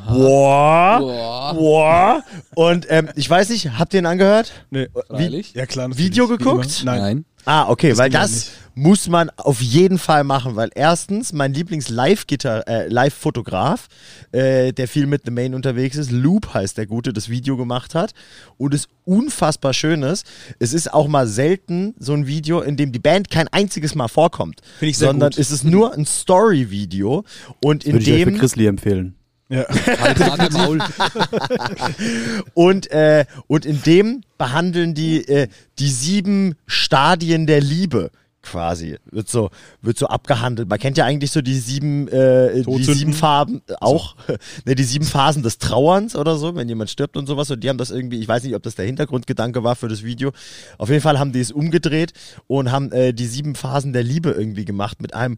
[0.07, 1.53] Boah.
[1.53, 2.23] Boah.
[2.55, 4.53] Und ähm, ich weiß nicht, habt ihr ihn angehört?
[4.69, 4.87] Nee.
[5.09, 5.53] Freilich?
[5.53, 5.89] Ja, klar.
[5.97, 6.83] Video Wie geguckt?
[6.85, 7.01] Nein.
[7.01, 7.25] Nein.
[7.49, 11.53] Ah, okay, weil ging ja das muss man auf jeden Fall machen, weil erstens mein
[11.53, 13.87] Lieblings-Live-Gitter, äh, Live-Fotograf,
[14.31, 17.95] äh, der viel mit The Main unterwegs ist, Loop heißt der Gute, das Video gemacht
[17.95, 18.13] hat
[18.57, 20.25] und es unfassbar schön ist.
[20.59, 24.07] Es ist auch mal selten so ein Video, in dem die Band kein einziges Mal
[24.07, 25.39] vorkommt, Finde ich sehr sondern gut.
[25.39, 27.25] es ist nur ein Story-Video
[27.63, 29.15] und in Würde ich euch für dem Chrisley empfehlen.
[29.49, 29.65] Ja.
[29.99, 30.79] Halt gerade Maul.
[32.53, 35.47] und, äh, und in dem behandeln die äh,
[35.79, 38.97] die sieben Stadien der Liebe quasi.
[39.11, 39.49] Wird so,
[39.81, 40.69] wird so abgehandelt.
[40.69, 44.15] Man kennt ja eigentlich so die sieben, äh, die sieben Farben, auch,
[44.65, 47.51] ne, die sieben Phasen des Trauerns oder so, wenn jemand stirbt und sowas.
[47.51, 50.03] Und die haben das irgendwie, ich weiß nicht, ob das der Hintergrundgedanke war für das
[50.03, 50.31] Video.
[50.77, 52.13] Auf jeden Fall haben die es umgedreht
[52.47, 55.37] und haben äh, die sieben Phasen der Liebe irgendwie gemacht mit einem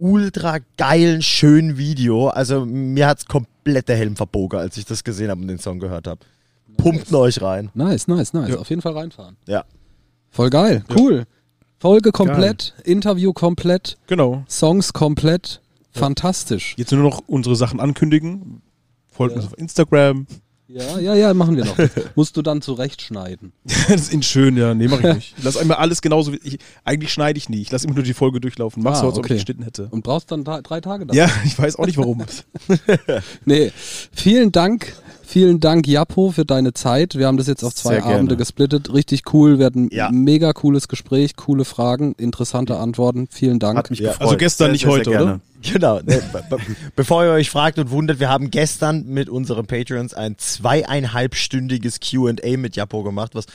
[0.00, 2.28] ultra geilen, schönen Video.
[2.28, 5.78] Also mir hat's komplett der Helm verbogen, als ich das gesehen habe und den Song
[5.78, 6.20] gehört habe.
[6.76, 7.70] Pumpten euch rein.
[7.74, 8.48] Nice, nice, nice.
[8.50, 8.56] Ja.
[8.56, 9.36] Auf jeden Fall reinfahren.
[9.46, 9.64] Ja.
[10.30, 10.84] Voll geil.
[10.94, 11.26] Cool.
[11.78, 14.44] Folge komplett, Interview komplett, Genau.
[14.48, 15.60] Songs komplett.
[15.92, 16.74] Fantastisch.
[16.76, 18.62] Jetzt nur noch unsere Sachen ankündigen.
[19.08, 20.26] Folgt uns auf Instagram.
[20.72, 21.76] Ja, ja, ja, machen wir noch.
[22.14, 23.52] Musst du dann zurechtschneiden.
[23.64, 24.72] das ist in schön, ja.
[24.72, 25.34] Nee, mach ich nicht.
[25.36, 26.58] Ich lass einmal alles genauso wie ich.
[26.84, 27.60] Eigentlich schneide ich nie.
[27.60, 28.82] Ich lasse immer nur die Folge durchlaufen.
[28.82, 29.34] Mach's Ah, so, als ob okay.
[29.34, 29.88] ich geschnitten hätte.
[29.90, 31.24] Und brauchst dann drei, drei Tage dafür.
[31.24, 32.24] Ja, ich weiß auch nicht warum.
[33.44, 33.72] Nee,
[34.12, 34.92] vielen Dank.
[35.30, 37.14] Vielen Dank, Japo, für deine Zeit.
[37.16, 38.14] Wir haben das jetzt auf zwei Sehr gerne.
[38.16, 38.92] Abende gesplittet.
[38.92, 39.60] Richtig cool.
[39.60, 40.08] Wir hatten Ja.
[40.08, 43.28] ein mega cooles Gespräch, coole Fragen, interessante Antworten.
[43.30, 43.78] Vielen Dank.
[43.78, 44.08] Hat mich Ja.
[44.08, 44.26] gefreut.
[44.26, 45.24] Also gestern, Sehr, nicht sehr, heute, gerne.
[45.24, 45.40] oder?
[45.72, 46.00] Genau.
[46.04, 46.56] Ne, be- be-
[46.96, 52.56] bevor ihr euch fragt und wundert, wir haben gestern mit unseren Patreons ein zweieinhalbstündiges Q&A
[52.56, 53.46] mit Japo gemacht, was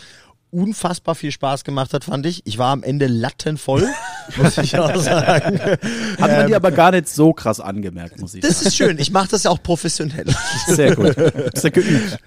[0.55, 2.41] unfassbar viel Spaß gemacht hat, fand ich.
[2.45, 3.87] Ich war am Ende lattenvoll,
[4.37, 5.59] muss ich auch sagen.
[5.59, 8.67] Hat man dir aber gar nicht so krass angemerkt, muss ich Das sagen.
[8.67, 8.99] ist schön.
[8.99, 10.25] Ich mache das ja auch professionell.
[10.67, 11.15] Sehr gut.
[11.17, 12.17] Ist ja geübt.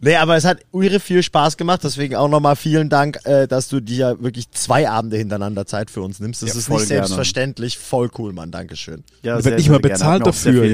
[0.00, 1.80] Nee, aber es hat irre viel Spaß gemacht.
[1.84, 6.02] Deswegen auch nochmal vielen Dank, äh, dass du dir wirklich zwei Abende hintereinander Zeit für
[6.02, 6.42] uns nimmst.
[6.42, 6.86] Das Ja, ist nicht gerne.
[6.86, 7.78] selbstverständlich.
[7.78, 8.50] Voll cool, Mann.
[8.50, 9.04] Dankeschön.
[9.22, 10.64] Ja, sehr, wird nicht sehr mal bezahlt auch sehr dafür,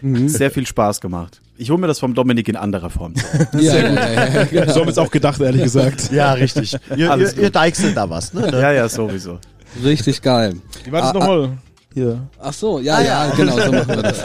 [0.00, 0.28] viel, ja.
[0.28, 1.40] Sehr viel Spaß gemacht.
[1.60, 3.14] Ich hole mir das vom Dominik in anderer Form.
[3.58, 4.72] Ja, ja, ja, ja, genau.
[4.72, 6.12] So haben wir es auch gedacht, ehrlich gesagt.
[6.12, 6.76] Ja, richtig.
[6.96, 8.48] ihr, Alles ihr, ihr deichselt da was, ne?
[8.52, 9.38] ja, ja, sowieso.
[9.84, 10.54] Richtig geil.
[10.84, 11.58] Wie war das Ah, nochmal?
[11.92, 12.28] Hier.
[12.40, 13.34] Ach so, ja, Ah, ja, ja.
[13.34, 14.22] genau, so machen wir das.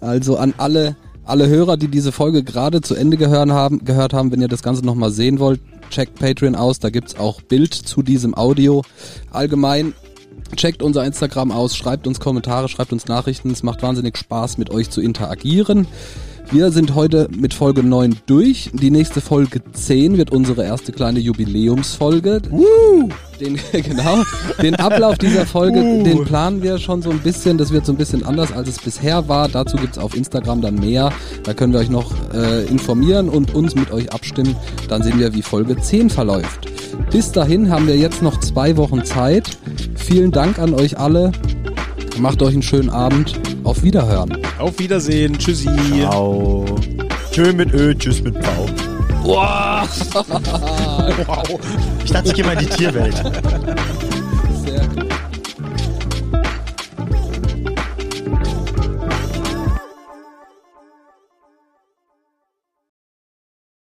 [0.00, 4.32] Also an alle, alle Hörer, die diese Folge gerade zu Ende gehört haben, gehört haben,
[4.32, 5.60] wenn ihr das Ganze nochmal sehen wollt,
[5.90, 8.82] checkt Patreon aus, da gibt's auch Bild zu diesem Audio.
[9.30, 9.92] Allgemein,
[10.56, 14.70] checkt unser Instagram aus, schreibt uns Kommentare, schreibt uns Nachrichten, es macht wahnsinnig Spaß, mit
[14.70, 15.86] euch zu interagieren.
[16.54, 18.70] Wir sind heute mit Folge 9 durch.
[18.72, 22.42] Die nächste Folge 10 wird unsere erste kleine Jubiläumsfolge.
[23.40, 24.22] Den, genau.
[24.62, 27.58] Den Ablauf dieser Folge, den planen wir schon so ein bisschen.
[27.58, 29.48] Das wird so ein bisschen anders, als es bisher war.
[29.48, 31.10] Dazu gibt's auf Instagram dann mehr.
[31.42, 34.54] Da können wir euch noch äh, informieren und uns mit euch abstimmen.
[34.88, 36.68] Dann sehen wir, wie Folge 10 verläuft.
[37.10, 39.58] Bis dahin haben wir jetzt noch zwei Wochen Zeit.
[39.96, 41.32] Vielen Dank an euch alle.
[42.20, 43.40] Macht euch einen schönen Abend.
[43.64, 44.38] Auf Wiederhören.
[44.58, 45.38] Auf Wiedersehen.
[45.38, 45.68] Tschüssi.
[46.00, 46.64] Ciao.
[47.32, 48.66] Tschö mit Ö, tschüss mit V.
[52.04, 53.14] Ich dachte, ich gehe mal in die Tierwelt.